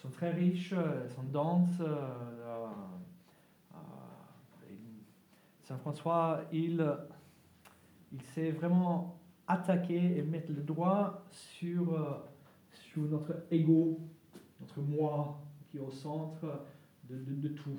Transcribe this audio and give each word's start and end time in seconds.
sont 0.00 0.10
très 0.10 0.30
riches, 0.32 0.72
elles 0.72 1.10
sont 1.10 1.22
denses. 1.22 1.82
Saint 5.62 5.78
François, 5.78 6.40
il, 6.52 6.84
il 8.12 8.22
sait 8.22 8.50
vraiment 8.50 9.20
attaquer 9.46 10.18
et 10.18 10.22
mettre 10.22 10.50
le 10.50 10.62
doigt 10.62 11.24
sur, 11.30 12.24
sur 12.72 13.02
notre 13.02 13.44
ego, 13.50 14.00
notre 14.60 14.80
moi 14.80 15.40
qui 15.70 15.76
est 15.76 15.80
au 15.80 15.90
centre 15.90 16.64
de, 17.08 17.16
de, 17.16 17.48
tout. 17.48 17.78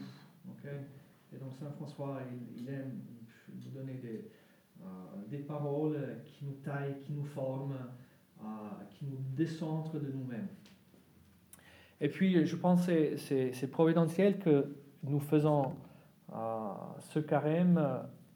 et 0.65 1.37
donc 1.37 1.53
Saint 1.59 1.69
François, 1.71 2.19
il, 2.57 2.69
aime 2.69 3.01
nous 3.49 3.71
donner 3.71 3.95
des, 3.95 4.29
euh, 4.81 4.85
des 5.29 5.39
paroles 5.39 6.21
qui 6.25 6.45
nous 6.45 6.55
taillent, 6.63 6.97
qui 7.05 7.13
nous 7.13 7.25
forment, 7.25 7.75
euh, 8.41 8.45
qui 8.89 9.05
nous 9.05 9.19
décentrent 9.35 9.99
de 9.99 10.11
nous-mêmes. 10.11 10.47
Et 12.01 12.09
puis, 12.09 12.45
je 12.45 12.55
pense 12.55 12.87
que 12.87 13.15
c'est 13.17 13.71
providentiel 13.71 14.39
que 14.39 14.75
nous 15.03 15.19
faisons 15.19 15.73
euh, 16.33 16.69
ce 16.99 17.19
carême 17.19 17.79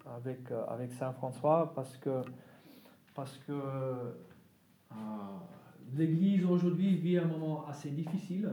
avec, 0.05 0.52
avec 0.70 0.94
Saint 0.94 1.12
François 1.14 1.74
parce 1.76 1.98
que, 1.98 2.22
parce 3.14 3.38
que 3.40 3.54
l'Église 5.96 6.46
aujourd'hui 6.46 6.96
vit 6.96 7.18
un 7.18 7.26
moment 7.26 7.66
assez 7.68 7.90
difficile. 7.90 8.52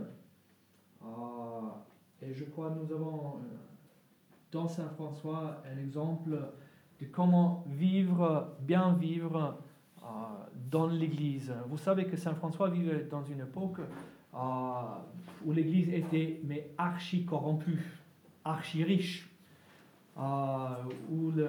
et 2.22 2.32
je 2.32 2.44
crois 2.44 2.70
que 2.70 2.78
nous 2.78 2.92
avons 2.92 3.40
dans 4.52 4.68
Saint 4.68 4.88
François 4.90 5.62
un 5.70 5.78
exemple 5.78 6.38
de 7.00 7.06
comment 7.06 7.64
vivre, 7.66 8.54
bien 8.60 8.92
vivre 8.92 9.58
euh, 10.02 10.06
dans 10.70 10.86
l'Église. 10.86 11.52
Vous 11.68 11.78
savez 11.78 12.06
que 12.06 12.16
Saint 12.16 12.34
François 12.34 12.68
vivait 12.68 13.04
dans 13.04 13.24
une 13.24 13.40
époque 13.40 13.80
euh, 14.34 14.38
où 15.44 15.52
l'Église 15.52 15.88
était 15.90 16.40
mais 16.44 16.70
archi 16.78 17.24
corrompue, 17.24 17.84
archi 18.44 18.82
riche, 18.84 19.30
euh, 20.16 20.68
où 21.10 21.30
le, 21.30 21.48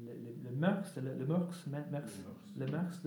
le, 0.00 0.40
le, 0.44 0.56
mœurs, 0.56 0.96
le, 0.96 1.14
le 1.18 1.26
mœurs, 1.26 1.66
le 2.56 2.66
mœurs 2.66 3.04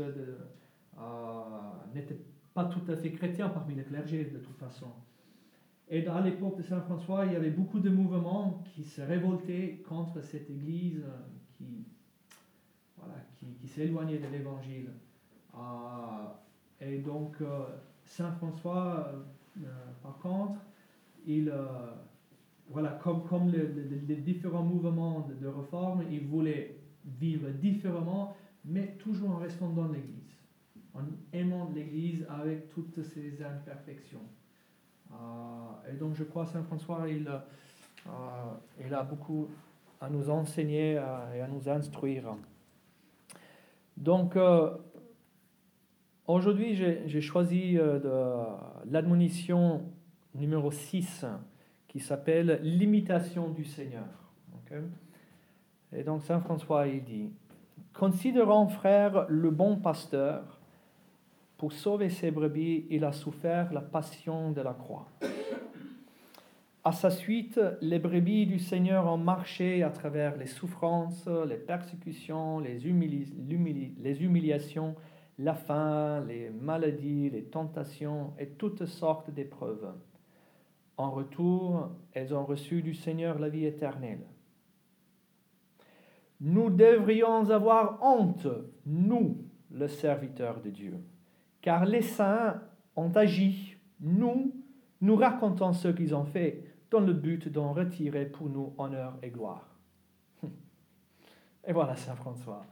n'était 1.93 2.19
pas 2.53 2.65
tout 2.65 2.91
à 2.91 2.95
fait 2.95 3.11
chrétien 3.11 3.49
parmi 3.49 3.75
les 3.75 3.83
clergés 3.83 4.25
de 4.25 4.37
toute 4.37 4.57
façon. 4.57 4.91
Et 5.89 6.07
à 6.07 6.21
l'époque 6.21 6.57
de 6.57 6.63
Saint 6.63 6.81
François, 6.81 7.25
il 7.25 7.33
y 7.33 7.35
avait 7.35 7.49
beaucoup 7.49 7.79
de 7.79 7.89
mouvements 7.89 8.63
qui 8.73 8.83
se 8.83 9.01
révoltaient 9.01 9.83
contre 9.87 10.21
cette 10.21 10.49
Église 10.49 11.03
qui, 11.57 11.85
voilà, 12.97 13.15
qui, 13.37 13.47
qui 13.55 13.67
s'éloignait 13.67 14.19
de 14.19 14.27
l'Évangile. 14.27 14.89
Et 16.81 16.97
donc, 16.97 17.35
euh, 17.41 17.65
Saint 18.03 18.31
François, 18.33 19.11
euh, 19.57 19.65
par 20.01 20.17
contre, 20.17 20.59
il, 21.25 21.49
euh, 21.49 21.65
voilà, 22.69 22.99
comme, 23.03 23.23
comme 23.23 23.51
les, 23.51 24.15
différents 24.15 24.63
mouvements 24.63 25.27
de, 25.41 25.47
réforme, 25.47 26.03
il 26.09 26.25
voulait 26.25 26.77
vivre 27.19 27.49
différemment, 27.49 28.35
mais 28.65 28.95
toujours 28.99 29.31
en 29.31 29.37
restant 29.37 29.69
dans 29.69 29.87
l'Église, 29.87 30.37
en 30.93 31.01
aimant 31.33 31.69
l'Église 31.73 32.25
avec 32.29 32.69
toutes 32.69 33.03
ses 33.03 33.43
imperfections. 33.43 34.25
Euh, 35.11 35.91
et 35.91 35.97
donc 35.97 36.15
je 36.15 36.23
crois 36.23 36.45
Saint 36.45 36.63
François, 36.63 37.05
il, 37.07 37.27
euh, 37.27 38.09
il 38.85 38.93
a 38.93 39.03
beaucoup 39.03 39.47
à 39.99 40.09
nous 40.09 40.29
enseigner 40.29 40.97
euh, 40.97 41.35
et 41.35 41.41
à 41.41 41.47
nous 41.47 41.67
instruire. 41.67 42.35
Donc 43.97 44.35
aujourd'hui 46.27 46.75
j'ai 46.75 47.21
choisi 47.21 47.77
l'admonition 48.89 49.81
numéro 50.35 50.71
6 50.71 51.25
qui 51.87 51.99
s'appelle 51.99 52.59
l'imitation 52.63 53.49
du 53.49 53.65
Seigneur. 53.65 54.07
et 55.91 56.03
donc 56.03 56.23
Saint 56.23 56.39
François 56.39 56.87
il 56.87 57.03
dit, 57.03 57.29
considérant 57.93 58.67
frère 58.67 59.25
le 59.27 59.51
bon 59.51 59.77
pasteur, 59.77 60.59
pour 61.57 61.73
sauver 61.73 62.09
ses 62.09 62.31
brebis, 62.31 62.87
il 62.89 63.05
a 63.05 63.11
souffert 63.11 63.71
la 63.71 63.81
passion 63.81 64.51
de 64.51 64.61
la 64.61 64.73
croix. 64.73 65.07
À 66.83 66.91
sa 66.91 67.11
suite, 67.11 67.59
les 67.81 67.99
brebis 67.99 68.47
du 68.47 68.57
Seigneur 68.57 69.05
ont 69.05 69.17
marché 69.17 69.83
à 69.83 69.91
travers 69.91 70.35
les 70.37 70.47
souffrances, 70.47 71.27
les 71.47 71.57
persécutions, 71.57 72.59
les 72.59 72.87
humiliations, 72.87 74.95
la 75.41 75.53
faim, 75.53 76.23
les 76.27 76.49
maladies, 76.49 77.29
les 77.29 77.43
tentations 77.43 78.33
et 78.39 78.47
toutes 78.47 78.85
sortes 78.85 79.29
d'épreuves. 79.29 79.93
En 80.97 81.11
retour, 81.11 81.89
elles 82.13 82.33
ont 82.33 82.45
reçu 82.45 82.81
du 82.81 82.93
Seigneur 82.93 83.39
la 83.39 83.49
vie 83.49 83.65
éternelle. 83.65 84.25
Nous 86.39 86.69
devrions 86.69 87.49
avoir 87.49 87.99
honte, 88.01 88.47
nous, 88.85 89.37
le 89.71 89.87
serviteur 89.87 90.61
de 90.61 90.69
Dieu 90.69 90.99
car 91.61 91.85
les 91.85 92.01
saints 92.01 92.61
ont 92.95 93.11
agi. 93.15 93.77
Nous, 93.99 94.53
nous 94.99 95.15
racontons 95.15 95.73
ce 95.73 95.87
qu'ils 95.87 96.15
ont 96.15 96.25
fait 96.25 96.63
dans 96.89 96.99
le 96.99 97.13
but 97.13 97.47
d'en 97.47 97.71
retirer 97.71 98.25
pour 98.25 98.49
nous 98.49 98.73
honneur 98.77 99.17
et 99.21 99.29
gloire. 99.29 99.67
Et 101.63 101.71
voilà 101.71 101.95
Saint 101.95 102.15
François. 102.15 102.65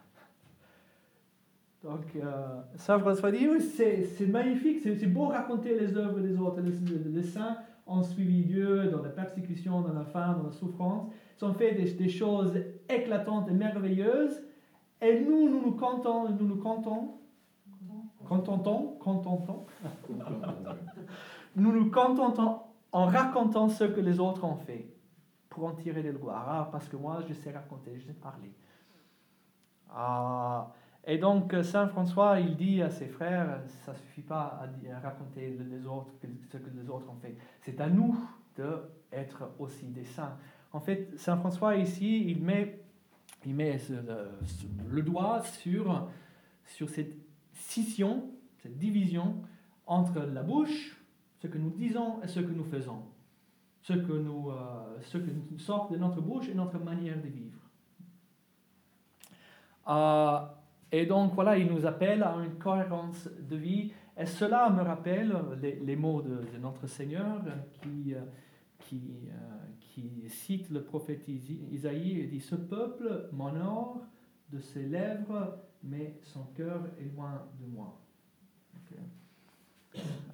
Donc, 1.84 2.16
euh, 2.16 2.62
Saint 2.76 3.00
François 3.00 3.32
dit, 3.32 3.48
oui, 3.48 3.62
c'est 3.62 4.28
magnifique, 4.28 4.80
c'est 4.82 5.08
beau 5.08 5.28
raconter 5.28 5.80
les 5.80 5.96
œuvres 5.96 6.20
des 6.20 6.38
autres. 6.38 6.62
Les, 6.62 7.24
saints 7.24 7.58
ont 7.88 8.04
suivi 8.04 8.44
Dieu 8.44 8.90
dans 8.90 9.02
la 9.02 9.10
persécution, 9.10 9.82
dans 9.82 9.94
la 9.94 10.04
faim, 10.04 10.38
dans 10.38 10.50
la 10.50 10.52
souffrance. 10.52 11.10
Ils 11.40 11.46
ont 11.46 11.54
fait 11.54 11.74
des, 11.74 12.10
choses 12.10 12.54
éclatantes 12.90 13.50
et 13.50 13.54
merveilleuses. 13.54 14.42
Et 15.02 15.22
nous, 15.22 15.50
nous 15.50 15.62
nous 15.62 15.72
comptons, 15.72 16.30
nous 16.30 16.46
nous 16.46 16.58
comptons 16.58 17.20
contentons, 18.30 18.98
contentons. 19.00 19.66
nous 21.56 21.72
nous 21.72 21.90
contentons 21.90 22.60
en 22.92 23.06
racontant 23.06 23.70
ce 23.70 23.84
que 23.86 24.00
les 24.00 24.20
autres 24.20 24.44
ont 24.44 24.56
fait 24.58 24.88
pour 25.50 25.66
en 25.66 25.74
tirer 25.74 26.04
des 26.04 26.12
gloires. 26.12 26.46
Ah, 26.48 26.70
parce 26.72 26.88
que 26.88 26.96
moi, 26.96 27.22
je 27.28 27.34
sais 27.34 27.52
raconter, 27.52 28.00
je 28.00 28.06
sais 28.06 28.14
parler. 28.14 28.54
Ah, 29.90 30.72
et 31.12 31.18
donc, 31.18 31.56
Saint 31.64 31.88
François, 31.88 32.40
il 32.40 32.56
dit 32.56 32.84
à 32.84 32.92
ses 32.92 33.08
frères, 33.08 33.62
ça 33.84 33.94
ne 33.94 33.97
suffit 33.97 34.22
pas 34.22 34.62
à, 34.62 35.00
raconter 35.00 35.58
les 35.58 35.84
autres, 35.88 36.12
ce 36.22 36.58
que 36.58 36.70
les 36.70 36.88
autres 36.88 37.09
ont 37.09 37.16
fait. 37.16 37.36
C'est 37.62 37.81
à 37.81 37.90
nous 37.90 38.16
d'être 38.56 39.50
aussi 39.58 39.88
des 39.88 40.06
saints. 40.06 40.38
En 40.72 40.80
fait, 40.80 41.18
Saint 41.18 41.38
François, 41.38 41.78
ici, 41.78 42.30
il 42.30 42.44
met, 42.44 42.84
il 43.44 43.56
met 43.56 43.80
le, 43.90 44.30
le 44.88 45.02
doigt 45.02 45.42
sur, 45.42 46.08
sur 46.68 46.88
cette 46.88 47.16
scission, 47.53 48.30
cette 48.59 48.78
division 48.78 49.42
entre 49.88 50.19
la 50.19 50.44
bouche, 50.44 50.96
ce 51.42 51.48
que 51.48 51.58
nous 51.58 51.72
disons 51.72 52.22
et 52.22 52.28
ce 52.28 52.40
que 52.40 52.52
nous 52.52 52.66
faisons, 52.66 53.02
ce 53.81 53.94
que 53.94 54.14
nous, 54.14 54.52
euh, 54.52 55.02
ce 55.02 55.18
que 55.18 55.31
sort 55.58 55.90
de 55.90 55.98
notre 55.98 56.22
bouche 56.22 56.50
et 56.50 56.53
notre 56.53 56.78
manière 56.78 57.19
de 57.19 57.30
vivre. 57.30 57.58
Euh, 59.88 60.40
et 60.92 61.06
donc 61.06 61.34
voilà, 61.34 61.58
il 61.58 61.72
nous 61.72 61.86
appelle 61.86 62.24
à 62.24 62.36
une 62.44 62.58
cohérence 62.58 63.30
de 63.40 63.56
vie. 63.56 63.92
Et 64.18 64.26
cela 64.26 64.70
me 64.70 64.82
rappelle 64.82 65.34
les, 65.62 65.96
mots 65.96 66.22
de, 66.22 66.42
notre 66.60 66.88
Seigneur 66.88 67.42
qui, 67.74 68.14
euh, 68.14 68.22
qui, 68.80 69.30
qui 69.80 70.30
cite 70.30 70.70
le 70.70 70.84
prophète 70.84 71.28
Isaïe 71.28 72.20
et 72.20 72.28
dit 72.28 72.42
Ce 72.42 72.56
peuple 72.56 73.30
m'honore 73.32 74.02
de 74.52 74.60
ses 74.60 74.84
lèvres, 74.84 75.58
mais 75.84 76.20
son 76.24 76.44
cœur 76.56 76.82
est 77.00 77.16
loin 77.16 77.48
de 77.60 77.66
moi. 77.66 77.98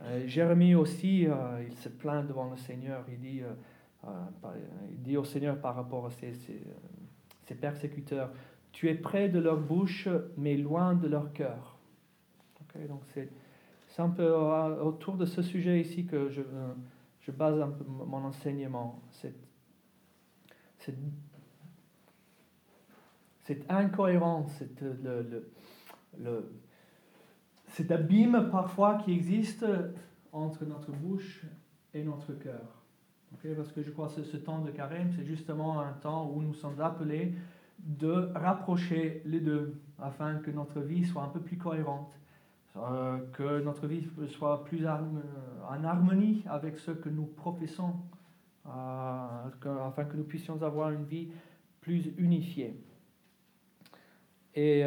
Euh, 0.04 0.28
Jérémie 0.28 0.76
aussi, 0.76 1.26
euh, 1.28 1.64
il 1.66 1.76
se 1.78 1.90
plaint 1.90 2.28
devant 2.28 2.50
le 2.50 2.58
Seigneur, 2.58 3.06
il 3.10 3.20
dit, 3.20 3.42
euh, 3.42 4.10
il 4.92 5.02
dit 5.02 5.18
au 5.18 5.24
Seigneur 5.24 5.60
par 5.60 5.76
rapport 5.76 6.06
à 6.06 6.12
ses, 6.12 6.34
ses, 6.34 7.56
persécuteurs, 7.56 8.32
tu 8.76 8.90
es 8.90 8.94
près 8.94 9.30
de 9.30 9.40
leur 9.40 9.58
bouche, 9.58 10.10
mais 10.36 10.58
loin 10.58 10.96
de 10.96 11.08
leur 11.08 11.32
cœur. 11.32 11.78
donc 12.90 13.04
c'est, 13.14 13.30
un 13.98 14.10
peu 14.10 14.30
autour 14.34 15.16
de 15.16 15.26
ce 15.26 15.42
sujet 15.42 15.80
ici 15.80 16.06
que 16.06 16.28
je, 16.30 16.42
je 17.22 17.32
base 17.32 17.58
mon 17.88 18.18
enseignement. 18.26 19.02
Cette, 19.12 19.40
cette 20.80 20.98
cette 23.44 23.72
incohérence, 23.72 24.52
cette, 24.54 24.82
le, 24.82 25.48
le, 26.20 26.52
cet 27.68 27.92
abîme 27.92 28.50
parfois 28.52 28.96
qui 28.96 29.14
existe 29.14 29.66
entre 30.34 30.66
notre 30.66 30.92
bouche 30.92 31.46
et 31.94 32.04
notre 32.04 32.34
cœur. 32.34 32.84
Parce 33.56 33.72
que 33.72 33.82
je 33.82 33.92
crois 33.92 34.10
que 34.10 34.24
ce 34.24 34.38
temps 34.38 34.60
de 34.60 34.72
carême, 34.72 35.12
c'est 35.16 35.26
justement 35.26 35.80
un 35.80 35.94
temps 35.94 36.30
où 36.30 36.42
nous 36.42 36.54
sommes 36.54 36.82
appelés 36.82 37.36
de 37.86 38.32
rapprocher 38.36 39.22
les 39.26 39.40
deux 39.40 39.80
afin 40.00 40.36
que 40.36 40.52
notre 40.52 40.82
vie 40.82 41.06
soit 41.06 41.24
un 41.24 41.30
peu 41.30 41.40
plus 41.40 41.58
cohérente, 41.58 42.14
euh, 42.76 43.20
que 43.32 43.62
notre 43.62 43.88
vie 43.88 44.06
soit 44.28 44.66
plus 44.66 44.86
en 44.88 45.84
harmonie 45.84 46.44
avec 46.48 46.78
ce 46.80 46.92
que 46.92 47.10
nous 47.10 47.26
professons, 47.26 47.94
afin 48.66 50.06
que 50.06 50.18
nous 50.18 50.24
puissions 50.24 50.62
avoir 50.64 50.90
une 50.90 51.06
vie 51.06 51.30
plus 51.80 52.14
unifiée. 52.18 52.76
Et, 54.56 54.84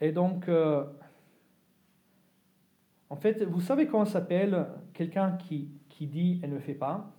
et 0.00 0.12
donc, 0.12 0.50
en 3.08 3.16
fait, 3.16 3.44
vous 3.44 3.60
savez 3.60 3.86
comment 3.86 4.04
s'appelle 4.04 4.66
quelqu'un 4.92 5.32
qui, 5.36 5.70
qui 5.88 6.08
dit 6.08 6.40
et 6.42 6.48
ne 6.48 6.58
fait 6.58 6.74
pas? 6.74 7.15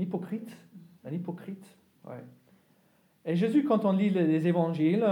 Hypocrite 0.00 0.56
Un 1.04 1.12
hypocrite, 1.12 1.66
ouais. 2.06 2.24
Et 3.24 3.36
Jésus, 3.36 3.64
quand 3.64 3.84
on 3.84 3.92
lit 3.92 4.10
les 4.10 4.46
évangiles, 4.46 5.06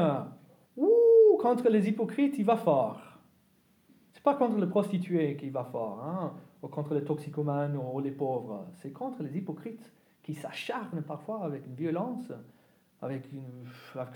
ouh, 0.77 1.39
contre 1.39 1.69
les 1.69 1.89
hypocrites, 1.89 2.37
il 2.39 2.45
va 2.45 2.57
fort. 2.57 3.01
C'est 4.13 4.23
pas 4.23 4.35
contre 4.35 4.57
les 4.59 4.67
prostituées 4.67 5.37
qu'il 5.37 5.53
va 5.53 5.65
fort, 5.65 6.03
hein, 6.05 6.33
ou 6.63 6.69
contre 6.69 6.95
les 6.95 7.05
toxicomanes 7.05 7.77
ou 7.77 8.01
les 8.01 8.11
pauvres. 8.11 8.67
C'est 8.77 8.91
contre 8.91 9.23
les 9.23 9.37
hypocrites 9.37 9.93
qui 10.23 10.35
s'acharnent 10.35 11.03
parfois 11.03 11.45
avec 11.45 11.67
violence, 11.69 12.33
avec, 13.01 13.25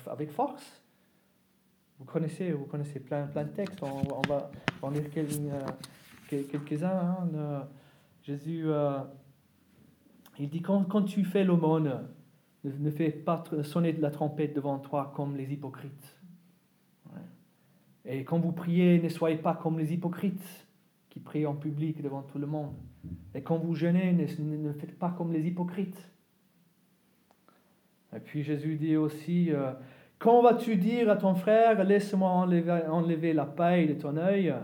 avec 0.06 0.30
force. 0.30 0.82
Vous 1.98 2.04
connaissez, 2.04 2.52
vous 2.52 2.64
connaissez 2.64 2.98
plein, 2.98 3.26
plein 3.26 3.44
de 3.44 3.50
textes. 3.50 3.80
On, 3.82 4.22
va 4.28 4.50
en 4.80 4.90
lire 4.90 5.08
quelques-uns. 6.28 6.88
Hein. 6.88 7.68
Jésus, 8.22 8.64
euh, 8.66 8.98
il 10.38 10.48
dit 10.48 10.62
quand, 10.62 11.02
tu 11.04 11.24
fais 11.24 11.44
l'aumône, 11.44 12.08
ne, 12.64 12.90
fais 12.90 13.10
pas 13.10 13.44
sonner 13.62 13.92
de 13.92 14.00
la 14.00 14.10
trompette 14.10 14.54
devant 14.54 14.78
toi 14.78 15.12
comme 15.14 15.36
les 15.36 15.52
hypocrites. 15.52 16.18
Et 18.04 18.24
quand 18.24 18.38
vous 18.38 18.52
priez, 18.52 19.00
ne 19.00 19.08
soyez 19.08 19.36
pas 19.36 19.54
comme 19.54 19.78
les 19.78 19.92
hypocrites 19.92 20.66
qui 21.08 21.20
prient 21.20 21.46
en 21.46 21.54
public 21.54 22.02
devant 22.02 22.22
tout 22.22 22.38
le 22.38 22.46
monde. 22.46 22.74
Et 23.34 23.42
quand 23.42 23.58
vous 23.58 23.74
jeûnez, 23.74 24.12
ne, 24.12 24.56
ne 24.56 24.72
faites 24.72 24.98
pas 24.98 25.10
comme 25.10 25.32
les 25.32 25.46
hypocrites. 25.46 26.10
Et 28.14 28.20
puis 28.20 28.42
Jésus 28.42 28.76
dit 28.76 28.96
aussi, 28.96 29.52
euh, 29.52 29.72
quand 30.18 30.42
vas-tu 30.42 30.76
dire 30.76 31.10
à 31.10 31.16
ton 31.16 31.34
frère, 31.34 31.82
laisse-moi 31.84 32.30
enlever, 32.30 33.32
la 33.32 33.46
paille 33.46 33.88
de 33.88 33.94
ton 33.94 34.16
œil, 34.16 34.54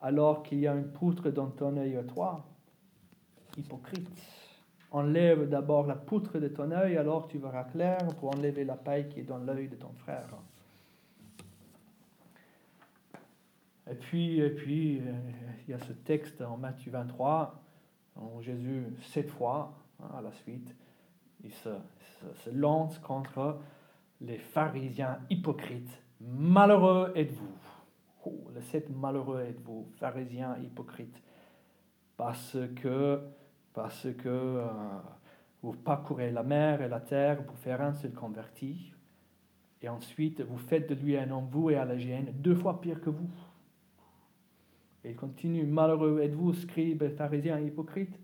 alors 0.00 0.42
qu'il 0.42 0.60
y 0.60 0.66
a 0.66 0.74
une 0.74 0.90
poutre 0.90 1.30
dans 1.30 1.48
ton 1.48 1.76
œil 1.76 1.96
à 1.96 2.04
toi? 2.04 2.46
Hypocrite. 3.56 4.37
Enlève 4.90 5.48
d'abord 5.48 5.86
la 5.86 5.94
poutre 5.94 6.38
de 6.38 6.48
ton 6.48 6.70
œil, 6.70 6.96
alors 6.96 7.28
tu 7.28 7.38
verras 7.38 7.64
clair 7.64 7.98
pour 8.18 8.34
enlever 8.34 8.64
la 8.64 8.76
paille 8.76 9.08
qui 9.08 9.20
est 9.20 9.24
dans 9.24 9.38
l'œil 9.38 9.68
de 9.68 9.76
ton 9.76 9.92
frère. 9.92 10.28
Et 13.90 13.94
puis, 13.94 14.38
et 14.40 14.50
puis, 14.50 15.00
euh, 15.00 15.12
il 15.66 15.70
y 15.70 15.74
a 15.74 15.78
ce 15.78 15.92
texte 15.92 16.42
en 16.42 16.56
Matthieu 16.56 16.92
23, 16.92 17.58
où 18.16 18.42
Jésus, 18.42 18.84
sept 19.02 19.30
fois, 19.30 19.72
hein, 20.02 20.08
à 20.18 20.22
la 20.22 20.32
suite, 20.32 20.74
il 21.42 21.52
se, 21.52 21.70
se 22.44 22.50
lance 22.50 22.98
contre 22.98 23.58
les 24.20 24.38
pharisiens 24.38 25.20
hypocrites. 25.30 26.02
Malheureux 26.20 27.12
êtes-vous. 27.14 27.56
Oh, 28.24 28.50
le 28.54 28.60
sept 28.60 28.90
malheureux 28.90 29.40
êtes-vous, 29.40 29.88
pharisiens 29.96 30.56
hypocrites, 30.58 31.22
parce 32.16 32.58
que, 32.76 33.22
parce 33.78 34.08
que 34.18 34.28
euh, 34.28 34.66
vous 35.62 35.72
parcourez 35.72 36.32
la 36.32 36.42
mer 36.42 36.82
et 36.82 36.88
la 36.88 36.98
terre 36.98 37.44
pour 37.44 37.56
faire 37.58 37.80
un 37.80 37.92
seul 37.92 38.10
converti, 38.10 38.92
et 39.80 39.88
ensuite 39.88 40.40
vous 40.40 40.58
faites 40.58 40.88
de 40.88 40.96
lui 40.96 41.16
un 41.16 41.30
homme 41.30 41.46
voué 41.48 41.76
à 41.76 41.84
la 41.84 41.96
gêne, 41.96 42.32
deux 42.34 42.56
fois 42.56 42.80
pire 42.80 43.00
que 43.00 43.08
vous. 43.08 43.30
Et 45.04 45.10
il 45.10 45.16
continue, 45.16 45.64
malheureux 45.64 46.18
êtes-vous, 46.20 46.54
scribes, 46.54 47.08
pharisiens 47.10 47.60
hypocrites, 47.60 48.18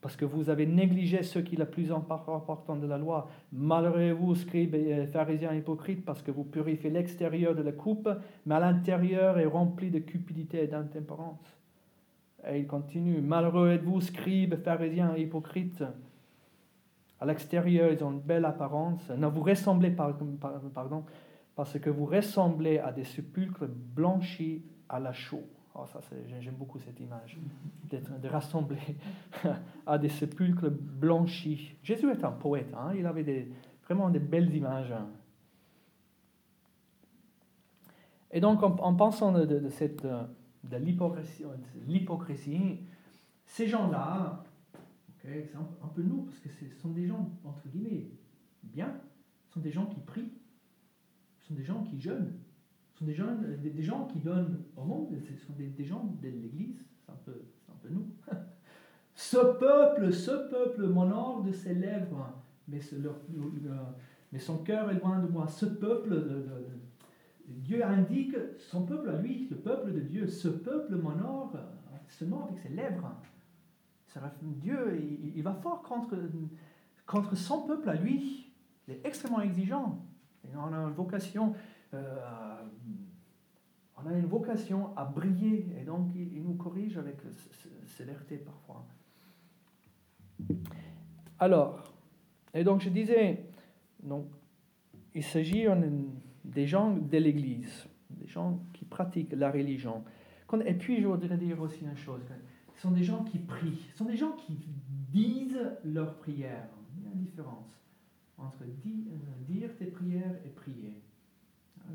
parce 0.00 0.16
que 0.16 0.24
vous 0.24 0.48
avez 0.48 0.64
négligé 0.64 1.22
ce 1.22 1.38
qui 1.38 1.56
est 1.56 1.58
le 1.58 1.68
plus 1.68 1.92
important 1.92 2.76
de 2.76 2.86
la 2.86 2.96
loi. 2.96 3.28
Malheureux 3.52 4.12
vous, 4.12 4.34
scribes 4.34 4.74
et 4.74 5.06
pharisiens 5.06 5.52
hypocrites, 5.52 6.02
parce 6.02 6.22
que 6.22 6.30
vous 6.30 6.44
purifiez 6.44 6.88
l'extérieur 6.88 7.54
de 7.54 7.60
la 7.60 7.72
coupe, 7.72 8.08
mais 8.46 8.58
l'intérieur 8.58 9.38
est 9.38 9.44
rempli 9.44 9.90
de 9.90 9.98
cupidité 9.98 10.64
et 10.64 10.66
d'intempérance. 10.66 11.61
Et 12.48 12.60
il 12.60 12.66
continue, 12.66 13.20
malheureux 13.20 13.70
êtes-vous, 13.70 14.00
scribes, 14.00 14.56
pharisiens 14.56 15.16
hypocrites. 15.16 15.84
À 17.20 17.26
l'extérieur, 17.26 17.92
ils 17.92 18.02
ont 18.02 18.12
une 18.12 18.20
belle 18.20 18.44
apparence. 18.44 19.08
Ne 19.10 19.28
vous 19.28 19.42
ressemblez 19.42 19.90
pas, 19.90 20.16
pardon, 20.74 21.04
parce 21.54 21.78
que 21.78 21.88
vous 21.88 22.06
ressemblez 22.06 22.78
à 22.78 22.90
des 22.90 23.04
sépulcres 23.04 23.68
blanchis 23.68 24.64
à 24.88 24.98
la 24.98 25.12
chaux. 25.12 25.44
Oh, 25.74 25.84
ça, 25.86 26.00
j'aime 26.40 26.56
beaucoup 26.56 26.78
cette 26.80 27.00
image, 27.00 27.38
d'être, 27.88 28.20
de 28.20 28.28
rassembler 28.28 28.96
à 29.86 29.96
des 29.96 30.10
sépulcres 30.10 30.70
blanchis. 30.70 31.76
Jésus 31.82 32.10
est 32.10 32.24
un 32.24 32.32
poète, 32.32 32.74
hein? 32.74 32.92
il 32.94 33.06
avait 33.06 33.48
vraiment 33.84 34.10
des 34.10 34.18
belles 34.18 34.54
images. 34.54 34.92
Et 38.32 38.40
donc, 38.40 38.62
en, 38.62 38.94
pensant 38.94 39.32
de, 39.32 39.68
cette, 39.68 40.06
de 40.64 40.76
l'hypocrisie, 41.86 42.78
ces 43.46 43.66
gens-là, 43.66 44.44
c'est 45.22 45.52
un, 45.54 45.88
peu 45.88 46.02
nous, 46.02 46.22
parce 46.22 46.38
que 46.38 46.48
ce 46.48 46.64
sont 46.80 46.90
des 46.90 47.06
gens, 47.06 47.30
entre 47.44 47.68
guillemets, 47.68 48.10
bien, 48.62 49.00
ce 49.46 49.54
sont 49.54 49.60
des 49.60 49.70
gens 49.70 49.86
qui 49.86 50.00
prient, 50.00 50.32
ce 51.38 51.48
sont 51.48 51.54
des 51.54 51.64
gens 51.64 51.82
qui 51.82 52.00
jeûnent, 52.00 52.32
des 53.02 53.14
gens, 53.14 53.26
des, 53.62 53.82
gens 53.82 54.06
qui 54.06 54.20
donnent 54.20 54.62
au 54.76 54.84
monde, 54.84 55.08
ce 55.20 55.46
sont 55.46 55.54
des, 55.54 55.84
gens 55.84 56.04
de 56.22 56.28
l'Église, 56.28 56.84
c'est 57.04 57.12
un, 57.12 57.16
peu, 57.24 57.42
un 57.68 57.76
peu 57.80 57.88
nous. 57.88 58.06
ce 59.14 59.38
peuple, 59.58 60.12
ce 60.12 60.48
peuple 60.48 60.86
m'honore 60.86 61.42
de 61.42 61.52
ses 61.52 61.74
lèvres, 61.74 62.32
mais 62.68 64.38
son 64.38 64.58
cœur 64.58 64.90
est 64.90 65.00
loin 65.00 65.18
de 65.18 65.28
moi. 65.28 65.48
Ce 65.48 65.66
peuple, 65.66 66.16
Dieu 67.46 67.84
indique 67.84 68.36
son 68.58 68.84
peuple 68.84 69.10
à 69.10 69.20
lui, 69.20 69.48
le 69.50 69.56
peuple 69.56 69.92
de 69.92 70.00
Dieu. 70.00 70.26
Ce 70.26 70.48
peuple 70.48 70.96
m'honore 70.96 71.56
seulement 72.08 72.46
avec 72.46 72.58
ses 72.58 72.68
lèvres. 72.68 73.10
Dieu, 74.42 75.00
il, 75.34 75.42
va 75.42 75.54
fort 75.54 75.82
contre, 75.82 76.16
son 77.34 77.62
peuple 77.62 77.88
à 77.88 77.94
lui. 77.94 78.52
Il 78.86 78.94
est 78.94 79.06
extrêmement 79.06 79.40
exigeant. 79.40 80.04
Et 80.44 80.56
on 80.56 80.72
a 80.72 80.76
une 80.76 80.92
vocation 80.92 81.54
euh, 81.94 82.16
on 84.04 84.08
a 84.08 84.12
une 84.14 84.26
vocation 84.26 84.96
à 84.96 85.04
briller 85.04 85.66
et 85.80 85.84
donc 85.84 86.08
il, 86.14 86.42
nous 86.42 86.54
corrige 86.54 86.98
avec 86.98 87.16
sévérité 87.86 88.36
parfois. 88.38 88.84
Alors, 91.38 91.92
et 92.54 92.64
donc 92.64 92.80
je 92.80 92.88
disais, 92.88 93.44
donc, 94.02 94.26
il 95.14 95.22
s'agit 95.22 95.66
des 96.44 96.66
gens 96.66 96.96
de 96.96 97.18
l'Église, 97.18 97.86
des 98.10 98.26
gens 98.26 98.60
qui 98.72 98.84
pratiquent 98.84 99.32
la 99.32 99.50
religion. 99.50 100.04
Et 100.66 100.74
puis 100.74 101.00
je 101.00 101.06
voudrais 101.06 101.38
dire 101.38 101.60
aussi 101.60 101.82
une 101.82 101.96
chose, 101.96 102.20
ce 102.74 102.82
sont 102.82 102.90
des 102.90 103.04
gens 103.04 103.24
qui 103.24 103.38
prient, 103.38 103.86
ce 103.92 103.98
sont 103.98 104.04
des 104.04 104.16
gens 104.16 104.32
qui 104.32 104.58
disent 105.10 105.70
leurs 105.84 106.16
prières. 106.16 106.68
Il 106.96 107.04
y 107.04 107.06
a 107.06 107.12
une 107.12 107.20
différence 107.20 107.80
entre 108.36 108.64
dire 109.48 109.76
tes 109.78 109.86
prières 109.86 110.36
et 110.44 110.50
prier. 110.50 111.00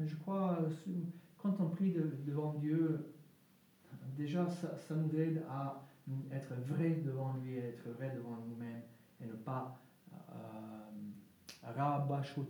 Je 0.06 0.16
crois, 0.16 0.60
quand 1.38 1.56
on 1.60 1.70
prie 1.70 1.94
devant 2.26 2.54
Dieu, 2.54 3.06
déjà 4.18 4.48
ça, 4.50 4.96
nous 4.96 5.20
aide 5.20 5.44
à 5.50 5.84
être 6.32 6.54
vrai 6.66 7.02
devant 7.06 7.36
lui, 7.44 7.58
être 7.58 7.90
vrai 7.98 8.12
devant 8.16 8.38
nous-mêmes 8.48 8.82
et 9.22 9.26
ne 9.26 9.34
pas 9.34 9.80
euh, 11.68 11.72
rabâcher, 11.72 12.42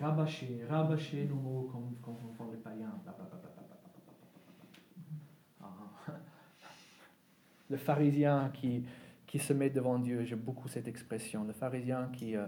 rabâcher, 0.00 0.64
rabâcher, 0.68 1.24
nos 1.26 1.36
mots 1.36 1.68
comme, 1.72 1.96
comme 2.02 2.32
font 2.36 2.50
les 2.50 2.58
païens. 2.58 2.92
Le 7.70 7.76
pharisien 7.76 8.50
qui, 8.52 8.84
qui 9.26 9.38
se 9.38 9.52
met 9.52 9.70
devant 9.70 9.98
Dieu, 9.98 10.24
j'aime 10.24 10.40
beaucoup 10.40 10.68
cette 10.68 10.86
expression, 10.86 11.44
le 11.44 11.52
pharisien 11.52 12.08
qui, 12.12 12.36
euh, 12.36 12.46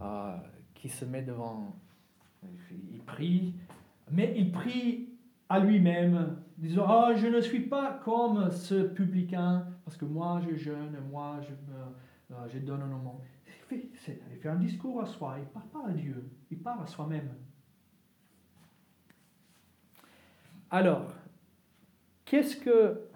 euh, 0.00 0.36
qui 0.74 0.88
se 0.88 1.04
met 1.04 1.22
devant 1.22 1.74
il 2.92 3.00
prie, 3.04 3.54
mais 4.10 4.34
il 4.36 4.50
prie 4.52 5.08
à 5.48 5.60
lui-même, 5.60 6.36
disant 6.58 6.86
Ah, 6.88 7.14
je 7.14 7.26
ne 7.26 7.40
suis 7.40 7.60
pas 7.60 8.00
comme 8.04 8.50
ce 8.50 8.82
publicain, 8.82 9.66
parce 9.84 9.96
que 9.96 10.04
moi 10.04 10.40
je 10.48 10.56
jeûne, 10.56 10.96
moi 11.10 11.40
je, 11.42 11.52
euh, 12.34 12.48
je 12.52 12.58
donne 12.58 12.82
un 12.82 12.86
nom. 12.86 13.20
Il 13.74 13.96
fait, 13.96 14.20
un 14.44 14.56
discours 14.56 15.00
à 15.00 15.06
soi, 15.06 15.36
il 15.38 15.42
ne 15.42 15.46
parle 15.46 15.68
pas 15.68 15.88
à 15.88 15.92
Dieu, 15.92 16.30
il 16.50 16.58
parle 16.58 16.82
à 16.82 16.86
soi-même. 16.86 17.34
Alors, 20.70 21.14
qu'est-ce 22.24 22.56
que, 22.56 23.08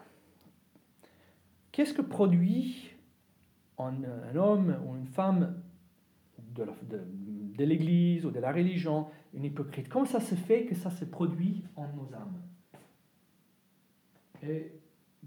qu'est-ce 1.73 1.95
que 1.95 2.03
produit 2.03 2.91
un, 3.79 3.95
homme 4.37 4.77
ou 4.87 4.97
une 4.97 5.07
femme 5.07 5.63
de, 6.39 6.67
de 6.83 7.65
l'Église 7.65 8.25
ou 8.25 8.31
de 8.31 8.41
la 8.41 8.53
religion, 8.53 9.09
une 9.35 9.45
hypocrite? 9.45 9.89
Comment 9.89 10.05
ça 10.05 10.21
se 10.21 10.35
fait 10.35 10.67
que 10.67 10.75
ça 10.75 10.91
se 10.91 11.05
produit 11.05 11.65
en 11.77 11.89
nos 11.95 12.13
âmes? 12.15 12.43
Et 14.43 14.73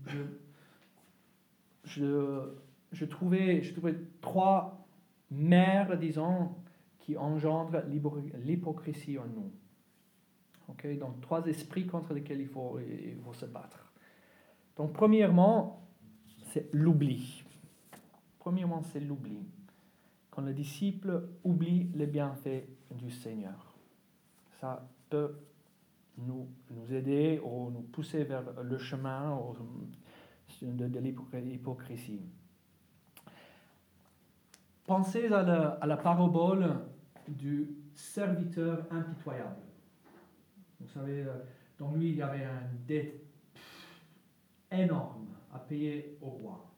je, 0.08 0.22
je, 2.92 3.06
trouvais, 3.06 3.62
je 3.62 3.74
trouvais 3.74 3.96
trois 4.22 4.88
mères, 5.32 5.98
disons, 5.98 6.56
qui 7.00 7.18
engendrent 7.18 7.84
l'hypocrisie 7.88 9.18
en 9.18 9.28
nous. 9.28 9.52
Okay? 10.70 10.96
Donc, 10.96 11.22
trois 11.22 11.46
esprits 11.48 11.88
contre 11.88 12.14
lesquels 12.14 12.42
il 12.42 12.48
faut, 12.48 12.80
il 12.80 13.18
faut 13.24 13.34
se 13.34 13.46
battre. 13.46 13.92
Donc, 14.78 14.94
premièrement, 14.94 15.88
c'est 16.52 16.70
l'oubli. 16.74 17.44
Premièrement, 18.40 18.82
c'est 18.84 19.00
l'oubli. 19.00 19.40
Quand 20.32 20.42
le 20.42 20.54
disciple 20.54 21.30
oublie 21.44 21.90
les 21.94 22.08
bienfaits 22.08 22.66
du 22.92 23.12
Seigneur, 23.12 23.76
ça 24.60 24.88
peut 25.10 25.36
nous, 26.18 26.48
nous 26.72 26.94
aider 26.94 27.42
ou 27.44 27.70
nous 27.72 27.82
pousser 27.82 28.24
vers 28.24 28.64
le 28.64 28.78
chemin 28.78 29.38
de, 30.62 30.88
de 30.88 31.00
l'hypocrisie. 31.40 32.22
Pensez 34.90 35.32
à 35.32 35.44
la, 35.86 35.98
parabole 35.98 36.80
du 37.28 37.70
serviteur 37.94 38.88
impitoyable. 38.90 39.62
Vous 40.80 40.88
savez, 40.88 41.22
euh, 41.22 41.34
donc 41.78 41.96
lui, 41.96 42.10
il 42.10 42.16
y 42.16 42.24
avait 42.24 42.44
une 42.44 42.86
dette 42.88 43.24
énorme 44.72 45.28
à 45.54 45.60
payer 45.60 46.18
au 46.22 46.30
roi. 46.30 46.74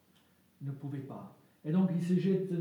Il 0.59 0.67
ne 0.67 0.73
pouvait 0.73 0.99
pas. 0.99 1.37
Et 1.63 1.71
donc 1.71 1.89
il 1.95 2.03
se 2.03 2.15
jette 2.15 2.51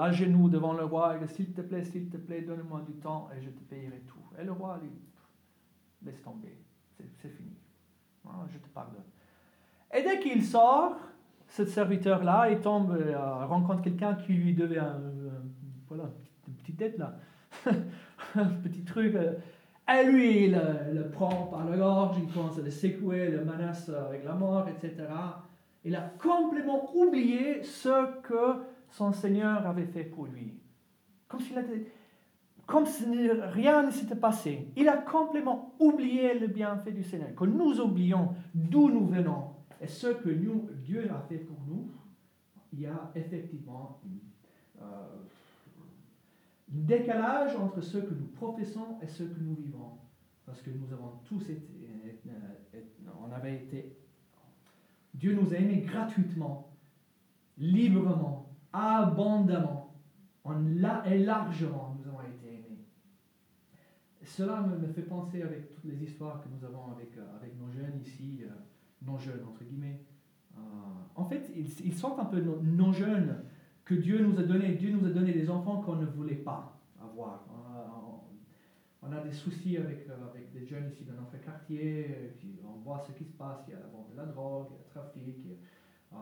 à 0.00 0.10
genoux 0.10 0.48
devant 0.48 0.72
le 0.72 0.86
roi 0.86 1.18
et 1.18 1.26
dit 1.26 1.34
S'il 1.34 1.52
te 1.52 1.60
plaît, 1.60 1.84
s'il 1.84 2.08
te 2.08 2.16
plaît, 2.16 2.40
donne-moi 2.40 2.80
du 2.86 2.94
temps 2.94 3.28
et 3.36 3.42
je 3.42 3.50
te 3.50 3.60
payerai 3.64 4.00
tout. 4.06 4.24
Et 4.40 4.44
le 4.44 4.52
roi 4.52 4.80
dit 4.82 4.88
Laisse 6.02 6.22
tomber, 6.22 6.56
c'est 6.96 7.28
fini. 7.28 7.58
Ah, 8.26 8.46
je 8.50 8.56
te 8.56 8.68
pardonne. 8.68 9.04
Et 9.94 10.02
dès 10.02 10.18
qu'il 10.18 10.42
sort, 10.42 10.96
ce 11.58 11.64
serviteur-là, 11.64 12.50
il 12.50 12.60
tombe, 12.60 12.92
euh, 12.92 13.44
rencontre 13.46 13.82
quelqu'un 13.82 14.14
qui 14.14 14.32
lui 14.32 14.54
devait 14.54 14.78
un, 14.78 15.00
voilà, 15.88 16.04
une 16.46 16.54
petite 16.54 16.76
dette 16.76 16.98
là, 16.98 17.16
un 18.36 18.44
petit 18.44 18.84
truc. 18.84 19.16
Euh, 19.16 19.32
et 19.92 20.04
lui, 20.04 20.44
il 20.44 20.52
le, 20.92 21.08
prend 21.10 21.46
par 21.46 21.64
la 21.68 21.76
gorge, 21.76 22.18
il 22.22 22.32
commence 22.32 22.58
à 22.58 22.62
le 22.62 22.70
secouer, 22.70 23.28
le 23.28 23.44
menace 23.44 23.88
avec 23.88 24.24
la 24.24 24.34
mort, 24.34 24.68
etc. 24.68 25.08
Il 25.84 25.96
a 25.96 26.12
complètement 26.22 26.94
oublié 26.94 27.64
ce 27.64 28.20
que 28.22 28.62
son 28.90 29.12
Seigneur 29.12 29.66
avait 29.66 29.86
fait 29.86 30.04
pour 30.04 30.26
lui. 30.26 30.54
Comme, 31.26 31.40
s'il 31.40 31.56
comme 32.66 32.86
si 32.86 33.04
rien 33.52 33.82
ne 33.82 33.90
s'était 33.90 34.14
passé. 34.14 34.68
Il 34.76 34.88
a 34.88 34.96
complètement 34.98 35.74
oublié 35.80 36.38
le 36.38 36.46
bienfait 36.46 36.92
du 36.92 37.02
Seigneur. 37.02 37.34
Que 37.34 37.46
nous 37.46 37.80
oublions 37.80 38.34
d'où 38.54 38.90
nous 38.90 39.06
venons 39.06 39.57
et 39.80 39.86
ce 39.86 40.08
que 40.08 40.30
Dieu 40.30 41.10
a 41.10 41.20
fait 41.20 41.38
pour 41.38 41.58
nous, 41.66 41.90
il 42.72 42.80
y 42.80 42.86
a 42.86 43.10
effectivement 43.14 44.00
euh, 44.80 44.84
un 44.84 46.80
décalage 46.84 47.56
entre 47.56 47.80
ce 47.80 47.98
que 47.98 48.14
nous 48.14 48.26
professons 48.26 48.98
et 49.02 49.06
ce 49.06 49.22
que 49.22 49.40
nous 49.40 49.54
vivons. 49.54 49.92
Parce 50.44 50.62
que 50.62 50.70
nous 50.70 50.92
avons 50.92 51.12
tous 51.24 51.42
été, 51.50 51.78
on 53.22 53.30
avait 53.32 53.56
été, 53.56 53.96
Dieu 55.14 55.34
nous 55.34 55.52
a 55.52 55.56
aimés 55.56 55.82
gratuitement, 55.82 56.70
librement, 57.58 58.50
abondamment, 58.72 59.94
et 61.04 61.18
largement 61.18 61.96
nous 61.98 62.08
avons 62.08 62.22
été 62.22 62.46
aimés. 62.48 62.84
Cela 64.22 64.62
me, 64.62 64.86
fait 64.88 65.02
penser 65.02 65.42
avec 65.42 65.70
toutes 65.74 65.84
les 65.84 66.02
histoires 66.02 66.42
que 66.42 66.48
nous 66.48 66.64
avons 66.64 66.92
avec, 66.92 67.16
euh, 67.16 67.36
avec 67.36 67.58
nos 67.58 67.70
jeunes 67.70 68.00
ici, 68.00 68.40
euh, 68.42 68.48
non 69.02 69.18
jeunes 69.18 69.44
entre 69.48 69.64
guillemets. 69.64 70.00
Euh, 70.56 70.60
en 71.14 71.24
fait, 71.24 71.50
ils, 71.56 71.68
ils 71.86 71.94
sont 71.94 72.18
un 72.18 72.24
peu 72.24 72.40
non 72.40 72.92
jeunes 72.92 73.36
que 73.84 73.94
Dieu 73.94 74.24
nous 74.24 74.38
a 74.38 74.42
donné. 74.42 74.74
Dieu 74.74 74.90
nous 74.90 75.06
a 75.06 75.10
donné 75.10 75.32
des 75.32 75.48
enfants 75.50 75.80
qu'on 75.80 75.96
ne 75.96 76.06
voulait 76.06 76.34
pas 76.34 76.78
avoir. 77.00 77.44
On 79.08 79.12
a 79.12 79.20
des 79.20 79.32
soucis 79.32 79.78
avec, 79.78 80.06
euh, 80.08 80.28
avec 80.28 80.52
des 80.52 80.66
jeunes 80.66 80.88
ici 80.88 81.04
dans 81.04 81.14
notre 81.14 81.40
quartier, 81.42 82.34
on 82.62 82.78
voit 82.80 83.02
ce 83.06 83.12
qui 83.12 83.24
se 83.24 83.32
passe, 83.32 83.60
il 83.66 83.70
y 83.72 83.74
a 83.74 83.80
la 83.80 83.86
vente 83.86 84.10
de 84.12 84.16
la 84.16 84.26
drogue, 84.26 84.66
il 84.70 84.74
y 84.74 84.76
a 84.76 84.78
le 84.78 84.90
trafic, 84.90 85.46
euh, 86.12 86.16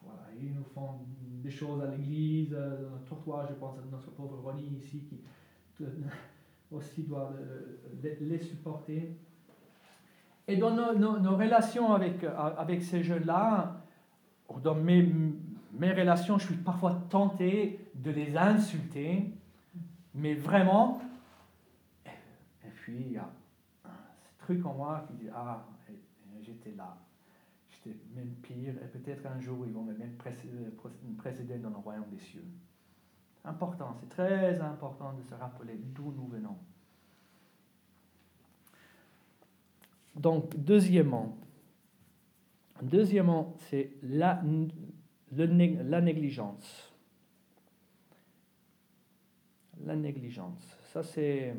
voilà, 0.00 0.28
ils 0.40 0.54
nous 0.54 0.62
font 0.62 1.00
des 1.42 1.50
choses 1.50 1.82
à 1.82 1.86
l'église, 1.88 2.50
dans 2.50 2.90
notre 2.90 3.04
trottoir, 3.06 3.48
je 3.48 3.54
pense 3.54 3.76
à 3.78 3.80
notre 3.90 4.10
pauvre 4.12 4.38
Ronnie 4.44 4.76
ici, 4.76 5.02
qui 5.08 5.84
aussi 6.70 7.02
doit 7.02 7.32
les 8.02 8.38
supporter. 8.38 9.16
Et 10.48 10.56
dans 10.56 10.70
nos, 10.72 11.36
relations 11.36 11.92
avec, 11.92 12.24
avec 12.24 12.82
ces 12.82 13.02
jeunes-là, 13.02 13.82
dans 14.60 14.74
mes, 14.74 15.12
relations, 15.80 16.38
je 16.38 16.46
suis 16.46 16.56
parfois 16.56 17.00
tenté 17.08 17.78
de 17.94 18.10
les 18.10 18.36
insulter, 18.36 19.32
mais 20.14 20.34
vraiment. 20.34 21.00
Et 22.06 22.70
puis, 22.74 22.96
il 23.06 23.12
y 23.12 23.18
a 23.18 23.28
ce 23.84 24.44
truc 24.44 24.64
en 24.66 24.74
moi 24.74 25.04
qui 25.06 25.24
dit 25.24 25.30
Ah, 25.34 25.64
j'étais 26.42 26.72
là. 26.76 26.96
J'étais 27.70 27.96
même 28.14 28.34
pire, 28.42 28.74
et 28.82 28.98
peut-être 28.98 29.26
un 29.26 29.40
jour, 29.40 29.64
ils 29.66 29.72
vont 29.72 29.82
me 29.82 29.94
même 29.94 30.16
précéder 31.16 31.58
dans 31.58 31.70
le 31.70 31.76
royaume 31.76 32.08
des 32.10 32.18
cieux. 32.18 32.44
Important, 33.44 33.96
c'est 33.98 34.08
très 34.08 34.60
important 34.60 35.14
de 35.14 35.22
se 35.22 35.34
rappeler 35.34 35.74
d'où 35.76 36.12
nous 36.12 36.28
venons. 36.28 36.56
Donc, 40.14 40.54
deuxièmement, 40.56 41.36
deuxièmement 42.82 43.56
c'est 43.68 43.92
la, 44.02 44.42
la 45.32 46.00
négligence. 46.00 46.92
La 49.84 49.96
négligence. 49.96 50.78
Ça, 50.92 51.02
c'est. 51.02 51.56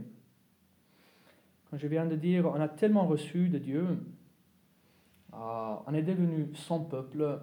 Quand 1.70 1.78
je 1.78 1.88
viens 1.88 2.06
de 2.06 2.16
dire, 2.16 2.46
on 2.46 2.62
a 2.62 2.70
tellement 2.70 3.06
reçu 3.08 3.50
de 3.50 3.58
Dieu, 3.58 3.86
euh, 5.34 5.76
on 5.88 5.94
est 5.94 6.04
devenu 6.04 6.54
son 6.54 6.86
peuple, 6.86 7.42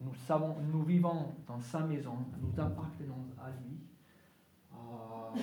nous, 0.00 0.14
savons, 0.26 0.56
nous 0.72 0.82
vivons 0.82 1.34
dans 1.46 1.60
sa 1.60 1.80
maison, 1.80 2.16
nous 2.40 2.58
appartenons 2.58 3.26
à 3.38 3.50
lui. 3.50 3.76
Euh, 4.72 5.36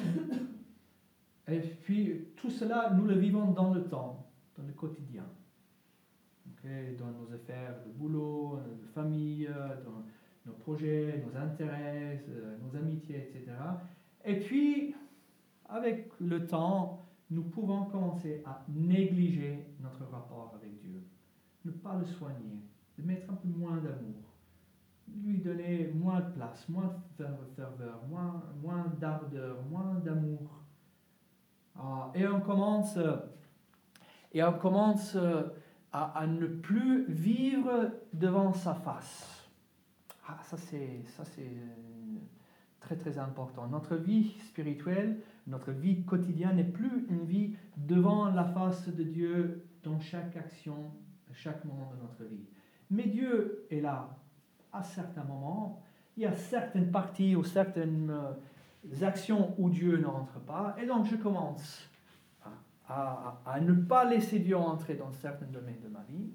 et 1.53 1.59
puis, 1.59 2.25
tout 2.35 2.49
cela, 2.49 2.91
nous 2.97 3.05
le 3.05 3.13
vivons 3.15 3.51
dans 3.51 3.71
le 3.71 3.83
temps 3.83 4.24
dans 4.57 4.63
le 4.65 4.73
quotidien. 4.73 5.25
Dans 6.97 7.11
nos 7.11 7.31
affaires 7.31 7.75
de 7.85 7.91
boulot, 7.91 8.59
de 8.81 8.87
famille, 8.87 9.47
dans 9.85 10.03
nos 10.45 10.53
projets, 10.53 11.23
nos 11.25 11.37
intérêts, 11.37 12.23
euh, 12.29 12.57
nos 12.63 12.75
amitiés, 12.75 13.17
etc. 13.17 13.51
Et 14.23 14.39
puis, 14.39 14.95
avec 15.67 16.11
le 16.19 16.45
temps, 16.45 17.05
nous 17.31 17.43
pouvons 17.43 17.85
commencer 17.85 18.43
à 18.45 18.63
négliger 18.67 19.65
notre 19.81 20.05
rapport 20.11 20.55
avec 20.59 20.79
Dieu, 20.79 21.03
ne 21.65 21.71
pas 21.71 21.95
le 21.95 22.05
soigner, 22.05 22.61
de 22.97 23.03
mettre 23.03 23.31
un 23.31 23.35
peu 23.35 23.47
moins 23.47 23.77
d'amour, 23.77 24.23
lui 25.23 25.39
donner 25.39 25.91
moins 25.93 26.21
de 26.21 26.31
place, 26.31 26.67
moins 26.69 26.95
de 27.17 27.25
ferveur, 27.55 28.01
moins, 28.09 28.93
d'ardeur, 28.99 29.57
moins 29.69 29.95
d'amour. 30.03 30.61
Ah, 31.75 32.11
et 32.13 32.27
on 32.27 32.41
commence 32.41 32.97
et 34.35 34.43
on 34.43 34.53
commence 34.53 35.15
euh, 35.15 35.43
à, 35.93 36.27
ne 36.27 36.45
plus 36.45 37.05
vivre 37.07 37.91
devant 38.11 38.53
sa 38.53 38.73
face. 38.73 39.49
Ah, 40.27 40.37
ça 40.43 40.57
c'est 40.57 41.05
euh, 41.39 42.17
très 42.81 42.97
très 42.97 43.17
important. 43.17 43.65
Notre 43.67 43.95
vie 43.95 44.35
spirituelle, 44.45 45.21
notre 45.47 45.71
vie 45.71 46.03
quotidienne 46.03 46.57
n'est 46.57 46.65
plus 46.65 47.07
une 47.09 47.23
vie 47.23 47.55
devant 47.77 48.29
la 48.29 48.43
face 48.43 48.89
de 48.89 49.03
Dieu 49.03 49.63
dans 49.83 49.99
chaque 50.01 50.35
action, 50.35 50.75
chaque 51.31 51.63
moment 51.63 51.89
de 51.95 52.01
notre 52.01 52.29
vie. 52.29 52.45
Mais 52.91 53.03
Dieu 53.03 53.65
est 53.71 53.79
là 53.79 54.09
à 54.73 54.83
certains 54.83 55.23
moments. 55.23 55.81
Il 56.17 56.23
y 56.23 56.25
a 56.25 56.33
certaines 56.33 56.91
parties 56.91 57.37
ou 57.37 57.45
certaines 57.45 58.09
euh, 58.09 59.05
actions 59.05 59.55
où 59.57 59.69
Dieu 59.69 59.97
n'entre 59.97 60.41
pas. 60.41 60.75
Et 60.81 60.85
donc 60.85 61.05
je 61.05 61.15
commence 61.15 61.89
à, 62.87 63.59
ne 63.61 63.73
pas 63.73 64.05
laisser 64.05 64.39
Dieu 64.39 64.55
entrer 64.57 64.95
dans 64.95 65.11
certains 65.11 65.47
domaines 65.47 65.81
de 65.81 65.87
ma 65.87 66.03
vie, 66.03 66.31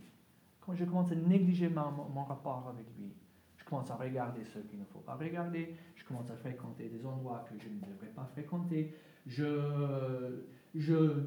quand 0.60 0.74
je 0.74 0.84
commence 0.84 1.12
à 1.12 1.14
négliger 1.14 1.68
mon, 1.68 2.24
rapport 2.24 2.68
avec 2.68 2.86
lui, 2.98 3.12
je 3.56 3.64
commence 3.64 3.90
à 3.90 3.96
regarder 3.96 4.44
ce 4.44 4.58
qu'il 4.58 4.78
ne 4.78 4.84
faut 4.84 5.00
pas 5.00 5.14
regarder, 5.14 5.74
je 5.94 6.04
commence 6.04 6.30
à 6.30 6.36
fréquenter 6.36 6.88
des 6.88 7.06
endroits 7.06 7.44
que 7.48 7.58
je 7.58 7.68
ne 7.68 7.80
devrais 7.80 8.08
pas 8.14 8.28
fréquenter, 8.32 8.94
je, 9.26 10.42
je 10.74 11.24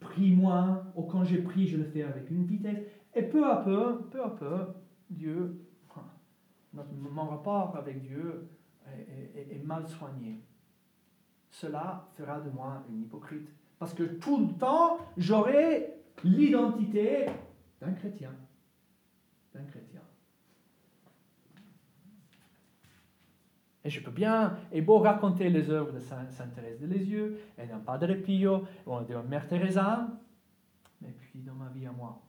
prie 0.00 0.34
moins, 0.34 0.84
ou 0.96 1.02
quand 1.04 1.24
je 1.24 1.36
prie, 1.38 1.66
je 1.66 1.78
le 1.78 1.84
fais 1.84 2.02
avec 2.02 2.30
une 2.30 2.44
vitesse, 2.44 2.78
et 3.14 3.22
peu 3.22 3.50
à 3.50 3.56
peu, 3.56 4.04
peu 4.10 4.22
à 4.22 4.30
peu, 4.30 4.66
Dieu, 5.08 5.64
mon 6.72 7.26
rapport 7.26 7.74
avec 7.76 8.02
Dieu 8.02 8.48
est 9.34 9.62
mal 9.64 9.86
soigné. 9.88 10.40
cela 11.50 12.08
fera 12.16 12.40
de 12.40 12.50
moi 12.50 12.82
une 12.88 13.02
hypocrite. 13.02 13.48
Parce 13.78 13.94
que 13.94 14.02
tout 14.02 14.38
le 14.38 14.54
temps, 14.54 14.98
j'aurai 15.16 15.94
l'identité 16.24 17.26
d'un 17.80 17.92
chrétien. 17.92 18.32
D'un 19.54 19.64
chrétien. 19.64 20.00
Et 23.84 23.90
je 23.90 24.02
peux 24.02 24.10
bien, 24.10 24.58
et 24.72 24.82
beau 24.82 24.98
raconter 24.98 25.48
les 25.48 25.70
œuvres 25.70 25.92
de 25.92 26.00
Sainte 26.00 26.54
Thérèse 26.54 26.80
de 26.80 26.86
Lisieux, 26.86 27.40
et 27.56 27.66
d'un 27.66 27.78
Padre 27.78 28.12
Pio, 28.14 28.64
ou 28.86 29.00
de 29.00 29.16
Mère 29.28 29.46
Teresa, 29.46 30.08
mais 31.00 31.08
puis 31.08 31.40
dans 31.40 31.54
ma 31.54 31.68
vie 31.68 31.86
à 31.86 31.92
moi. 31.92 32.20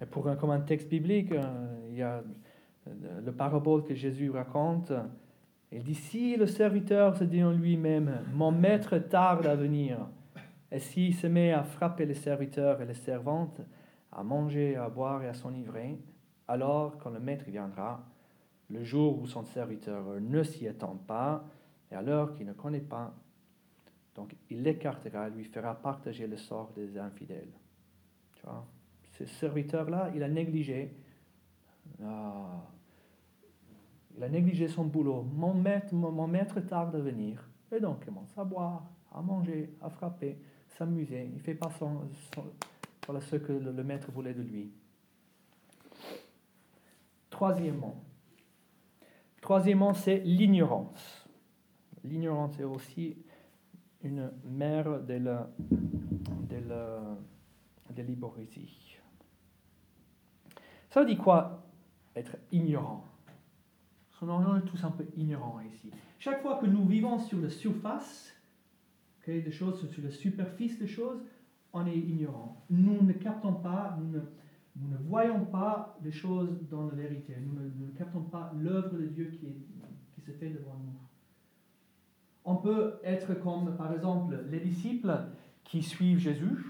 Et 0.00 0.06
pour 0.06 0.28
un 0.28 0.60
texte 0.60 0.88
biblique, 0.88 1.32
euh, 1.32 1.88
il 1.90 1.96
y 1.96 2.02
a 2.02 2.22
le 2.86 3.32
parabole 3.32 3.84
que 3.84 3.94
Jésus 3.94 4.30
raconte. 4.30 4.92
Il 5.74 5.82
dit 5.82 5.94
Si 5.94 6.36
le 6.36 6.46
serviteur 6.46 7.16
se 7.16 7.24
dit 7.24 7.42
en 7.42 7.50
lui-même, 7.50 8.24
Mon 8.32 8.52
maître 8.52 8.96
tarde 8.98 9.44
à 9.46 9.56
venir, 9.56 9.98
et 10.70 10.78
s'il 10.78 11.14
se 11.14 11.26
met 11.26 11.52
à 11.52 11.64
frapper 11.64 12.06
les 12.06 12.14
serviteurs 12.14 12.80
et 12.80 12.86
les 12.86 12.94
servantes, 12.94 13.60
à 14.12 14.22
manger, 14.22 14.76
à 14.76 14.88
boire 14.88 15.24
et 15.24 15.28
à 15.28 15.34
s'enivrer, 15.34 15.98
alors 16.46 16.96
quand 16.98 17.10
le 17.10 17.18
maître 17.18 17.44
viendra, 17.46 18.04
le 18.70 18.84
jour 18.84 19.20
où 19.20 19.26
son 19.26 19.44
serviteur 19.44 20.20
ne 20.20 20.42
s'y 20.44 20.68
attend 20.68 20.94
pas, 20.94 21.44
et 21.90 21.96
à 21.96 22.02
l'heure 22.02 22.34
qu'il 22.34 22.46
ne 22.46 22.52
connaît 22.52 22.80
pas, 22.80 23.12
donc 24.14 24.36
il 24.50 24.62
l'écartera, 24.62 25.28
lui 25.28 25.44
fera 25.44 25.74
partager 25.74 26.28
le 26.28 26.36
sort 26.36 26.72
des 26.76 26.96
infidèles. 26.98 27.52
Tu 28.36 28.46
vois 28.46 28.64
ce 29.18 29.26
serviteur-là, 29.26 30.10
il 30.14 30.22
a 30.22 30.28
négligé. 30.28 30.92
Ah, 32.02 32.62
il 34.16 34.22
a 34.22 34.28
négligé 34.28 34.68
son 34.68 34.84
boulot. 34.84 35.22
Mon 35.22 35.54
maître, 35.54 36.60
tarde 36.60 36.94
à 36.94 37.00
venir. 37.00 37.48
Et 37.72 37.80
donc, 37.80 37.98
il 38.02 38.06
commence 38.06 38.36
à 38.36 38.44
boire, 38.44 38.84
à 39.12 39.20
manger, 39.20 39.74
à 39.80 39.90
frapper, 39.90 40.38
s'amuser. 40.68 41.24
Il 41.24 41.34
ne 41.34 41.40
fait 41.40 41.54
pas 41.54 41.70
son, 41.78 42.02
ce 43.20 43.36
que 43.36 43.52
le, 43.52 43.84
maître 43.84 44.10
voulait 44.12 44.34
de 44.34 44.42
lui. 44.42 44.72
Troisièmement, 47.30 48.00
troisièmement 49.40 49.92
c'est 49.92 50.18
l'ignorance. 50.20 51.28
L'ignorance 52.04 52.60
est 52.60 52.64
aussi 52.64 53.16
une 54.04 54.30
mère 54.44 55.02
de 55.02 55.14
la, 55.14 55.50
de 55.58 56.56
la, 56.68 57.16
de. 57.90 58.04
Ça 60.90 61.04
dit 61.04 61.16
quoi 61.16 61.66
Être 62.14 62.36
ignorant? 62.52 63.04
On 64.22 64.56
est 64.56 64.62
tous 64.62 64.82
un 64.84 64.90
peu 64.90 65.04
ignorants 65.16 65.60
ici. 65.60 65.90
Chaque 66.18 66.40
fois 66.42 66.58
que 66.58 66.66
nous 66.66 66.86
vivons 66.86 67.18
sur 67.18 67.40
la 67.40 67.50
surface, 67.50 68.32
okay, 69.20 69.42
des 69.42 69.50
choses, 69.50 69.90
sur 69.90 70.02
la 70.02 70.10
superficie 70.10 70.78
des 70.78 70.86
choses, 70.86 71.20
on 71.72 71.86
est 71.86 71.96
ignorant. 71.96 72.64
Nous 72.70 73.02
ne 73.02 73.12
captons 73.12 73.54
pas, 73.54 73.98
nous 74.00 74.08
ne, 74.08 74.20
nous 74.76 74.88
ne 74.88 74.96
voyons 75.08 75.44
pas 75.44 75.98
les 76.02 76.12
choses 76.12 76.50
dans 76.70 76.86
la 76.86 76.94
vérité. 76.94 77.34
Nous 77.40 77.86
ne, 77.86 77.90
captons 77.92 78.22
pas 78.22 78.52
l'œuvre 78.58 78.96
de 78.96 79.06
Dieu 79.06 79.26
qui, 79.26 79.46
est, 79.46 79.56
qui 80.14 80.20
se 80.20 80.30
fait 80.32 80.50
devant 80.50 80.76
nous. 80.78 80.98
On 82.44 82.56
peut 82.56 83.00
être 83.02 83.34
comme, 83.34 83.76
par 83.76 83.92
exemple, 83.92 84.38
les 84.50 84.60
disciples 84.60 85.18
qui 85.64 85.82
suivent 85.82 86.18
Jésus, 86.18 86.64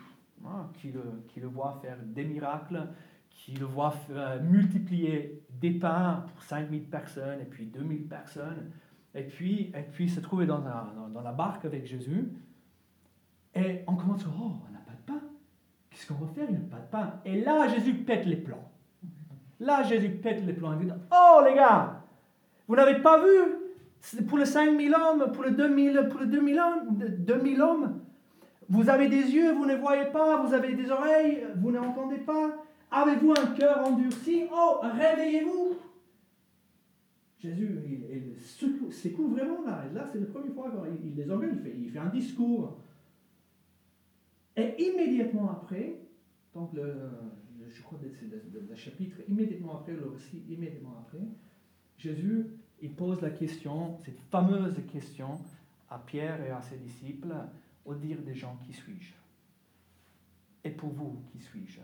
hein, 0.46 0.70
qui, 0.74 0.92
le, 0.92 1.02
qui 1.28 1.40
le 1.40 1.48
voient 1.48 1.78
faire 1.82 1.98
des 2.04 2.24
miracles, 2.24 2.88
qui 3.34 3.52
le 3.52 3.66
voit 3.66 3.94
euh, 4.10 4.40
multiplier 4.40 5.42
des 5.60 5.72
pains 5.72 6.24
pour 6.32 6.42
5000 6.44 6.84
personnes 6.84 7.40
et 7.40 7.44
puis 7.44 7.66
2000 7.66 8.06
personnes, 8.06 8.70
et 9.14 9.24
puis, 9.24 9.72
et 9.76 9.82
puis 9.82 10.08
se 10.08 10.20
trouver 10.20 10.46
dans, 10.46 10.60
dans, 10.60 11.20
la 11.20 11.32
barque 11.32 11.64
avec 11.64 11.86
Jésus. 11.86 12.32
Et 13.54 13.82
on 13.86 13.94
commence, 13.94 14.24
oh, 14.26 14.52
on 14.68 14.72
n'a 14.72 14.80
pas 14.80 14.92
de 14.92 15.12
pain. 15.12 15.24
Qu'est-ce 15.90 16.06
qu'on 16.08 16.24
va 16.24 16.32
faire? 16.32 16.46
Il 16.48 16.56
n'y 16.56 16.64
a 16.64 16.68
pas 16.68 16.78
de 16.78 16.90
pain. 16.90 17.20
Et 17.24 17.40
là, 17.40 17.68
Jésus 17.68 17.94
pète 17.94 18.26
les 18.26 18.36
plans. 18.36 18.70
Là, 19.60 19.82
Jésus 19.84 20.10
pète 20.10 20.44
les 20.44 20.52
plans. 20.52 20.72
Il 20.80 20.86
dit, 20.86 20.92
oh 21.12 21.42
les 21.44 21.54
gars, 21.54 22.02
vous 22.66 22.74
n'avez 22.74 23.00
pas 23.00 23.22
vu? 23.22 24.24
Pour 24.26 24.38
les 24.38 24.46
5000 24.46 24.94
hommes, 24.94 25.32
pour 25.32 25.44
les 25.44 25.52
2000, 25.52 26.08
pour 26.10 26.20
les 26.20 26.26
2000 26.26 26.58
hommes, 26.58 26.98
2000 27.18 27.62
hommes, 27.62 28.00
vous 28.68 28.88
avez 28.88 29.08
des 29.08 29.30
yeux, 29.30 29.52
vous 29.52 29.66
ne 29.66 29.76
voyez 29.76 30.06
pas, 30.06 30.42
vous 30.42 30.52
avez 30.52 30.74
des 30.74 30.90
oreilles, 30.90 31.46
vous 31.56 31.70
n'entendez 31.70 32.18
pas, 32.18 32.50
Avez-vous 32.96 33.32
un 33.32 33.46
cœur 33.56 33.84
endurci? 33.84 34.44
Oh, 34.52 34.78
réveillez-vous 34.82 35.76
Jésus, 37.40 37.80
il, 37.84 38.40
secoue, 38.40 39.28
vraiment 39.28 39.62
là. 39.66 39.84
Là, 39.92 40.06
c'est 40.10 40.20
la 40.20 40.26
première 40.26 40.54
fois 40.54 40.72
qu'il 41.02 41.16
les 41.16 41.30
engueule. 41.30 41.54
Il 41.56 41.60
fait, 41.60 41.76
il 41.76 41.98
un 41.98 42.08
discours. 42.08 42.78
Et 44.56 44.80
immédiatement 44.80 45.50
après, 45.50 45.96
donc 46.54 46.70
je 46.74 47.82
crois 47.82 47.98
que 47.98 48.06
c'est 48.08 48.30
le, 48.30 48.76
chapitre, 48.76 49.16
immédiatement 49.28 49.80
après, 49.80 49.92
le 49.92 50.10
récit, 50.10 50.44
immédiatement 50.48 51.04
après, 51.04 51.26
Jésus, 51.98 52.46
il 52.80 52.92
pose 52.92 53.20
la 53.20 53.30
question, 53.30 53.98
cette 54.04 54.20
fameuse 54.30 54.76
question 54.92 55.40
à 55.90 55.98
Pierre 55.98 56.40
et 56.44 56.50
à 56.50 56.62
ses 56.62 56.76
disciples, 56.76 57.34
au 57.84 57.94
dire 57.94 58.18
des 58.22 58.34
gens, 58.34 58.56
qui 58.64 58.72
suis-je? 58.72 59.14
Et 60.62 60.70
pour 60.70 60.90
vous, 60.90 61.16
qui 61.32 61.40
suis-je? 61.40 61.80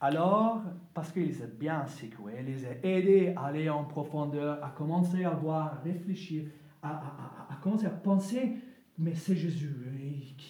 Alors, 0.00 0.62
parce 0.94 1.10
qu'il 1.10 1.26
les 1.26 1.42
a 1.42 1.46
bien 1.46 1.86
secoués, 1.86 2.34
il 2.40 2.46
les 2.46 2.66
a 2.66 2.72
aidés 2.84 3.32
à 3.36 3.46
aller 3.46 3.68
en 3.68 3.84
profondeur, 3.84 4.62
à 4.64 4.70
commencer 4.70 5.24
à 5.24 5.30
voir, 5.30 5.72
à 5.72 5.80
réfléchir, 5.82 6.44
à, 6.82 7.58
commencer 7.62 7.86
à 7.86 7.90
penser, 7.90 8.56
mais 8.96 9.14
c'est 9.14 9.34
Jésus, 9.34 9.74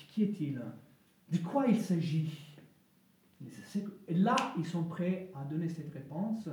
qui 0.09 0.25
est-il? 0.25 0.61
De 1.31 1.39
quoi 1.39 1.67
il 1.67 1.81
s'agit? 1.81 2.57
Et 4.09 4.15
là, 4.15 4.37
ils 4.59 4.67
sont 4.67 4.85
prêts 4.85 5.31
à 5.35 5.45
donner 5.45 5.69
cette 5.69 5.93
réponse 5.93 6.49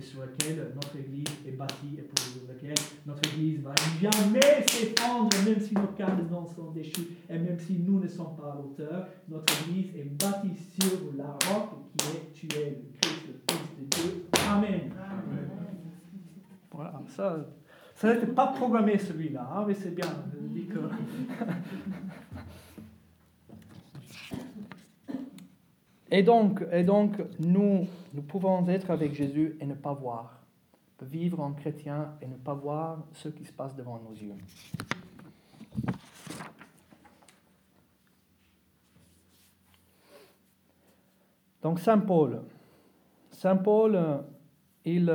sur 0.00 0.20
laquelle 0.20 0.72
notre 0.74 0.96
Église 0.96 1.24
est 1.46 1.52
bâtie 1.52 1.98
et 1.98 2.02
pour 2.02 2.48
laquelle 2.48 2.74
notre 3.06 3.32
Église 3.32 3.60
va 3.62 3.74
jamais 4.00 4.66
s'effondrer, 4.68 5.38
même 5.46 5.60
si 5.60 5.74
nos 5.74 5.86
cardinaux 5.96 6.46
sont 6.54 6.70
déchus 6.70 7.08
et 7.28 7.38
même 7.38 7.58
si 7.58 7.78
nous 7.78 8.00
ne 8.00 8.08
sommes 8.08 8.36
pas 8.36 8.52
à 8.52 8.56
l'auteur. 8.56 9.08
Notre 9.28 9.52
Église 9.62 9.94
est 9.96 10.04
bâtie 10.04 10.54
sur 10.78 11.12
la 11.16 11.24
roche 11.24 11.70
qui 11.96 12.06
est 12.16 12.32
tué, 12.32 12.78
le 12.82 12.98
Christ, 13.00 13.26
le 13.28 13.34
Fils 13.48 13.68
de 13.78 13.84
Dieu. 13.96 14.26
Amen. 14.48 14.92
Voilà, 16.70 17.00
ça, 17.08 17.46
ça 17.94 18.12
n'était 18.12 18.26
pas 18.26 18.48
programmé 18.48 18.98
celui-là, 18.98 19.48
hein, 19.54 19.64
mais 19.66 19.74
c'est 19.74 19.94
bien. 19.94 20.08
que... 20.68 20.78
Et 26.10 26.22
donc, 26.22 26.64
et 26.70 26.84
donc 26.84 27.20
nous, 27.40 27.86
nous 28.14 28.22
pouvons 28.22 28.66
être 28.68 28.90
avec 28.90 29.14
Jésus 29.14 29.56
et 29.60 29.66
ne 29.66 29.74
pas 29.74 29.92
voir. 29.92 30.40
Vivre 31.02 31.40
en 31.40 31.52
chrétien 31.52 32.14
et 32.22 32.26
ne 32.26 32.36
pas 32.36 32.54
voir 32.54 33.04
ce 33.12 33.28
qui 33.28 33.44
se 33.44 33.52
passe 33.52 33.74
devant 33.74 33.98
nos 33.98 34.14
yeux. 34.14 34.34
Donc 41.60 41.80
Saint 41.80 41.98
Paul, 41.98 42.42
Saint 43.32 43.56
Paul, 43.56 44.24
il, 44.84 45.12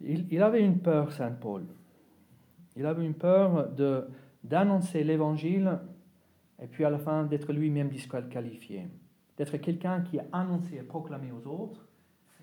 il, 0.00 0.26
il 0.30 0.42
avait 0.42 0.64
une 0.64 0.78
peur, 0.78 1.12
Saint 1.12 1.32
Paul. 1.32 1.64
Il 2.76 2.86
avait 2.86 3.04
une 3.04 3.14
peur 3.14 3.68
d'annoncer 4.42 5.04
l'évangile 5.04 5.80
et 6.62 6.66
puis 6.66 6.84
à 6.84 6.90
la 6.90 6.98
fin 6.98 7.24
d'être 7.24 7.52
lui-même 7.52 7.88
disqualifié. 7.88 8.88
D'être 9.36 9.56
quelqu'un 9.56 10.02
qui 10.02 10.18
a 10.18 10.24
annoncé 10.32 10.76
et 10.76 10.82
proclamé 10.82 11.32
aux 11.32 11.46
autres, 11.48 11.88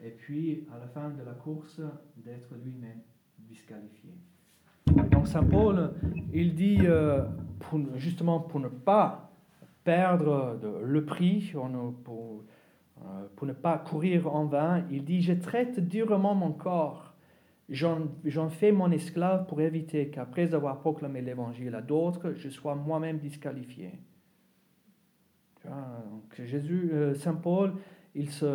et 0.03 0.09
puis 0.09 0.67
à 0.73 0.79
la 0.79 0.87
fin 0.87 1.09
de 1.09 1.23
la 1.23 1.33
course, 1.33 1.81
d'être 2.17 2.53
lui-même 2.63 3.01
disqualifié. 3.37 4.11
donc 5.11 5.27
Saint 5.27 5.43
Paul, 5.43 5.93
il 6.33 6.53
dit, 6.55 6.79
euh, 6.83 7.23
justement 7.95 8.39
pour 8.39 8.59
ne 8.59 8.67
pas 8.67 9.31
perdre 9.83 10.59
le 10.83 11.05
prix, 11.05 11.53
pour, 12.03 12.43
euh, 13.01 13.27
pour 13.35 13.47
ne 13.47 13.53
pas 13.53 13.77
courir 13.77 14.33
en 14.33 14.45
vain, 14.45 14.83
il 14.91 15.05
dit, 15.05 15.21
je 15.21 15.33
traite 15.33 15.79
durement 15.79 16.35
mon 16.35 16.51
corps. 16.51 17.08
J'en 17.69 18.49
fais 18.49 18.71
mon 18.71 18.91
esclave 18.91 19.45
pour 19.45 19.61
éviter 19.61 20.09
qu'après 20.09 20.53
avoir 20.55 20.79
proclamé 20.79 21.21
l'évangile 21.21 21.75
à 21.75 21.81
d'autres, 21.81 22.33
je 22.33 22.49
sois 22.49 22.73
moi-même 22.73 23.19
disqualifié. 23.19 23.91
Donc 25.65 26.41
Jésus, 26.45 26.89
euh, 26.93 27.13
Saint 27.13 27.35
Paul, 27.35 27.75
il, 28.15 28.31
se, 28.31 28.45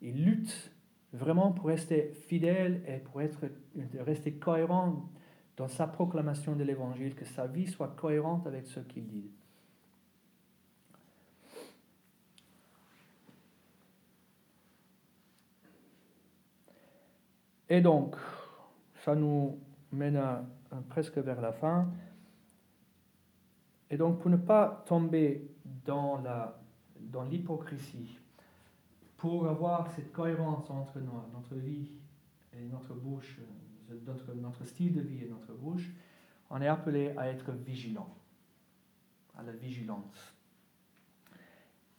il, 0.00 0.24
lutte 0.24 0.72
vraiment 1.12 1.52
pour 1.52 1.66
rester 1.66 2.12
fidèle 2.26 2.82
et 2.86 2.98
pour 2.98 3.20
être, 3.20 3.40
rester 3.98 4.32
cohérent 4.32 5.10
dans 5.56 5.68
sa 5.68 5.86
proclamation 5.86 6.54
de 6.54 6.64
l'évangile, 6.64 7.14
que 7.14 7.24
sa 7.24 7.46
vie 7.46 7.66
soit 7.66 7.96
cohérente 7.96 8.46
avec 8.46 8.66
ce 8.66 8.80
qu'il 8.80 9.06
dit. 9.08 9.30
Et 17.68 17.80
donc, 17.80 18.16
ça 19.04 19.14
nous 19.14 19.58
mène 19.92 20.20
presque 20.88 21.18
vers 21.18 21.40
la 21.40 21.52
fin. 21.52 21.88
Et 23.90 23.96
donc, 23.96 24.20
pour 24.20 24.30
ne 24.30 24.36
pas 24.36 24.84
tomber 24.86 25.48
dans, 25.84 26.20
la, 26.20 26.60
dans 27.00 27.24
l'hypocrisie, 27.24 28.18
pour 29.16 29.48
avoir 29.48 29.90
cette 29.92 30.12
cohérence 30.12 30.70
entre 30.70 30.98
notre 31.00 31.54
vie 31.56 31.90
et 32.56 32.64
notre 32.66 32.94
bouche, 32.94 33.38
notre, 34.06 34.34
notre 34.34 34.64
style 34.64 34.94
de 34.94 35.00
vie 35.00 35.24
et 35.24 35.28
notre 35.28 35.52
bouche, 35.52 35.90
on 36.50 36.60
est 36.62 36.68
appelé 36.68 37.12
à 37.16 37.28
être 37.28 37.52
vigilant, 37.52 38.14
à 39.36 39.42
la 39.42 39.52
vigilance. 39.52 40.34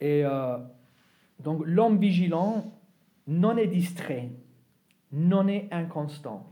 Et 0.00 0.24
euh, 0.24 0.58
donc 1.38 1.62
l'homme 1.66 1.98
vigilant 1.98 2.72
non 3.26 3.56
est 3.56 3.66
distrait, 3.66 4.30
non 5.12 5.48
est 5.48 5.68
inconstant. 5.72 6.46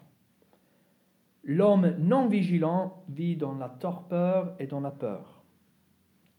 L'homme 1.44 1.94
non 1.98 2.28
vigilant 2.28 3.04
vit 3.08 3.36
dans 3.36 3.54
la 3.54 3.68
torpeur 3.68 4.54
et 4.58 4.66
dans 4.66 4.80
la 4.80 4.90
peur. 4.90 5.42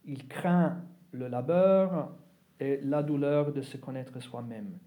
Il 0.04 0.28
craint 0.28 0.82
le 1.12 1.28
labeur 1.28 2.12
et 2.60 2.80
la 2.82 3.02
douleur 3.02 3.52
de 3.52 3.62
se 3.62 3.76
connaître 3.76 4.20
soi-même. 4.20 4.78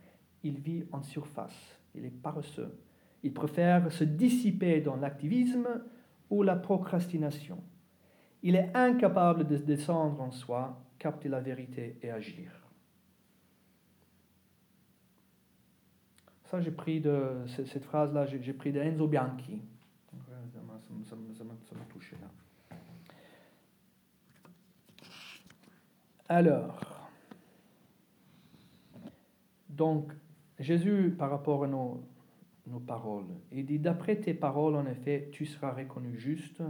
Il 0.44 0.60
vit 0.60 0.86
en 0.92 1.02
surface, 1.02 1.80
il 1.96 2.06
est 2.06 2.22
paresseux. 2.22 2.78
Il 3.24 3.34
préfère 3.34 3.92
se 3.92 4.04
dissiper 4.04 4.82
dans 4.82 4.96
l'activisme 4.96 5.68
ou 6.30 6.44
la 6.44 6.56
procrastination. 6.56 7.64
Il 8.44 8.56
est 8.56 8.72
incapable 8.76 9.48
de 9.48 9.58
descendre 9.58 10.22
en 10.22 10.32
soi, 10.32 10.84
capter 11.00 11.30
la 11.30 11.40
vérité 11.40 11.98
et 12.02 12.12
agir. 12.12 12.63
Ça, 16.54 16.62
j'ai 16.62 16.70
pris 16.70 17.02
de 17.02 17.32
cette 17.48 17.84
phrase-là, 17.84 18.28
j'ai 18.28 18.54
pris 18.54 18.72
de 18.72 18.80
Enzo 18.80 19.08
Bianchi. 19.08 19.60
Ça 21.04 21.16
m'a 21.16 21.86
touché 21.90 22.16
là. 22.22 22.78
Alors, 26.30 27.10
donc, 29.68 30.14
Jésus, 30.60 31.16
par 31.18 31.32
rapport 31.32 31.64
à 31.64 31.68
nos, 31.68 32.04
nos 32.68 32.80
paroles, 32.80 33.34
il 33.52 33.66
dit, 33.66 33.80
d'après 33.80 34.18
tes 34.18 34.36
paroles, 34.36 34.76
en 34.76 34.86
effet, 34.86 35.30
tu 35.32 35.48
seras 35.48 35.72
reconnu 35.72 36.16
juste, 36.20 36.62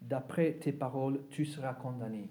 d'après 0.00 0.52
tes 0.52 0.70
paroles, 0.70 1.18
tu 1.30 1.44
seras 1.44 1.74
condamné. 1.74 2.28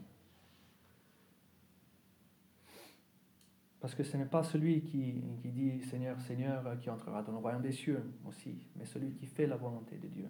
Parce 3.85 3.93
que 3.93 4.03
ce 4.03 4.17
n'est 4.17 4.25
pas 4.25 4.41
celui 4.41 4.81
qui, 4.81 5.21
qui, 5.43 5.49
dit 5.49 5.79
Seigneur, 5.83 6.19
Seigneur 6.19 6.63
qui 6.81 6.89
entrera 6.89 7.21
dans 7.21 7.33
le 7.33 7.37
royaume 7.37 7.61
des 7.61 7.71
cieux 7.71 8.03
aussi, 8.27 8.65
mais 8.75 8.83
celui 8.83 9.11
qui 9.11 9.27
fait 9.27 9.45
la 9.45 9.57
volonté 9.57 9.97
de 9.97 10.07
Dieu. 10.07 10.27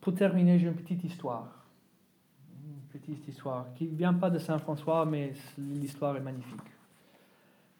Pour 0.00 0.14
terminer, 0.14 0.58
j'ai 0.58 0.68
une 0.68 0.74
petite 0.74 1.04
histoire. 1.04 1.66
Une 2.64 2.98
petite 2.98 3.28
histoire 3.28 3.66
qui 3.74 3.88
ne 3.88 3.94
vient 3.94 4.14
pas 4.14 4.30
de 4.30 4.38
Saint 4.38 4.56
François, 4.58 5.04
mais 5.04 5.34
l'histoire 5.58 6.16
est 6.16 6.22
magnifique. 6.22 6.72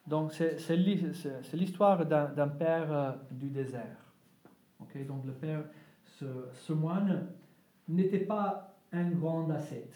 Donc, 0.06 0.34
c'est 0.34 0.76
l'histoire 1.54 2.04
d'un 2.04 2.48
père 2.48 2.92
euh, 2.92 3.12
du 3.30 3.48
désert. 3.48 3.96
donc, 5.06 5.24
le 5.24 5.32
père, 5.32 5.64
ce, 6.18 6.26
ce 6.52 6.74
moine, 6.74 7.28
n'était 7.88 8.26
pas 8.26 8.76
un 8.92 9.08
grand 9.08 9.48
ascète. 9.48 9.94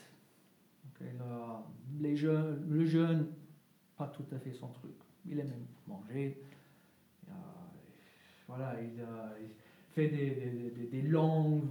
Les 2.01 2.17
jeunes, 2.17 2.67
le 2.69 2.85
jeune, 2.85 3.27
pas 3.97 4.07
tout 4.07 4.25
à 4.35 4.39
fait 4.39 4.53
son 4.53 4.69
truc. 4.69 4.93
Il 5.27 5.39
aimait 5.39 5.63
manger. 5.87 6.43
voilà, 8.49 8.75
il, 8.81 9.03
fait 9.93 10.09
des, 10.09 10.31
des, 10.75 10.87
des, 10.91 11.03
longues 11.03 11.65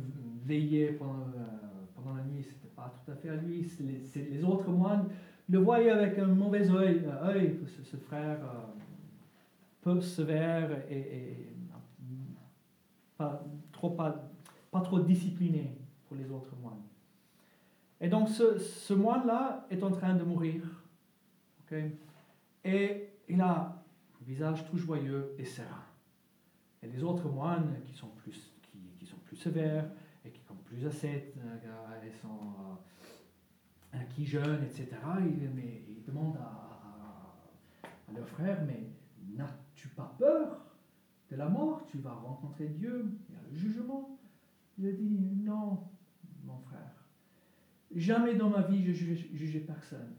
veillées 0.46 0.92
pendant, 0.92 1.28
euh, 1.36 1.86
pendant 1.96 2.16
la 2.16 2.24
nuit. 2.24 2.44
C'était 2.44 2.74
pas 2.76 2.94
tout 3.04 3.12
à 3.12 3.16
fait 3.16 3.30
à 3.30 3.36
lui. 3.36 3.68
Les, 3.80 4.30
les, 4.30 4.44
autres 4.44 4.70
moines 4.70 5.10
le 5.50 5.60
voyaient 5.60 5.90
avec 5.90 6.20
un 6.20 6.28
mauvais 6.28 6.70
œil, 6.70 7.04
œil 7.24 7.60
ce, 7.66 7.84
ce 7.84 7.98
frère 7.98 8.38
euh, 8.44 8.82
peu 9.82 10.00
sévère 10.02 10.70
et, 10.90 11.00
et, 11.00 11.48
pas, 13.18 13.44
trop, 13.72 13.92
pas, 13.92 14.30
pas, 14.72 14.82
trop 14.82 15.00
discipliné 15.00 15.72
pour 16.08 16.18
les 16.18 16.30
autres 16.32 16.56
moines. 16.62 16.82
Et 18.02 18.10
donc 18.10 18.30
ce, 18.30 18.58
ce 18.58 18.94
moine-là 18.94 19.68
est 19.70 19.84
en 19.84 19.92
train 19.92 20.16
de 20.16 20.24
mourir. 20.24 20.64
Et 22.64 23.10
il 23.30 23.40
a 23.42 23.60
un 23.60 24.26
visage 24.26 24.66
tout 24.70 24.78
joyeux 24.78 25.34
et 25.38 25.46
serein. 25.46 25.86
Et 26.84 26.88
les 26.88 27.04
autres 27.04 27.30
moines 27.30 27.76
qui 27.86 27.94
sont 27.94 28.10
plus, 28.10 28.52
qui, 28.64 28.80
qui 29.00 29.06
sont 29.06 29.18
plus 29.18 29.38
sévères 29.38 29.90
et 30.26 30.32
qui 30.32 30.42
sont 30.42 30.56
plus 30.56 30.86
ascètes, 30.86 31.36
euh, 31.38 32.06
et 32.06 32.12
sont, 32.22 32.78
euh, 33.94 33.98
qui 34.16 34.26
jeûnent, 34.26 34.64
etc., 34.64 34.88
ils, 35.20 35.50
mais, 35.52 35.84
demandent 36.08 36.38
à, 36.38 37.88
à, 37.88 38.14
leur 38.14 38.28
frère, 38.28 38.64
mais 38.66 38.90
n'as-tu 39.38 39.88
pas 39.90 40.16
peur 40.18 40.66
de 41.30 41.36
la 41.36 41.48
mort? 41.48 41.86
Tu 41.86 42.00
vas 42.00 42.14
rencontrer 42.14 42.68
Dieu, 42.68 43.06
il 43.30 43.36
y 43.36 43.38
a 43.38 43.42
le 43.50 43.56
jugement. 43.56 44.18
Il 44.78 44.88
a 44.88 44.92
dit, 44.92 45.20
non, 45.44 45.84
mon 46.44 46.58
frère, 46.58 46.91
jamais 47.96 48.36
dans 48.36 48.50
ma 48.50 48.62
vie 48.62 48.84
je 48.84 48.92
jugeais 49.34 49.60
personne. 49.60 50.16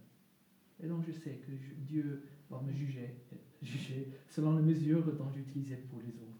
Et 0.83 0.87
donc 0.87 1.05
je 1.07 1.13
sais 1.13 1.41
que 1.47 1.53
Dieu 1.87 2.23
va 2.51 2.61
me 2.61 2.73
juger, 2.73 3.15
juger 3.63 4.09
selon 4.29 4.57
les 4.57 4.63
mesures 4.63 5.05
dont 5.15 5.31
j'utilisais 5.31 5.77
pour 5.89 6.01
les 6.01 6.09
autres. 6.09 6.32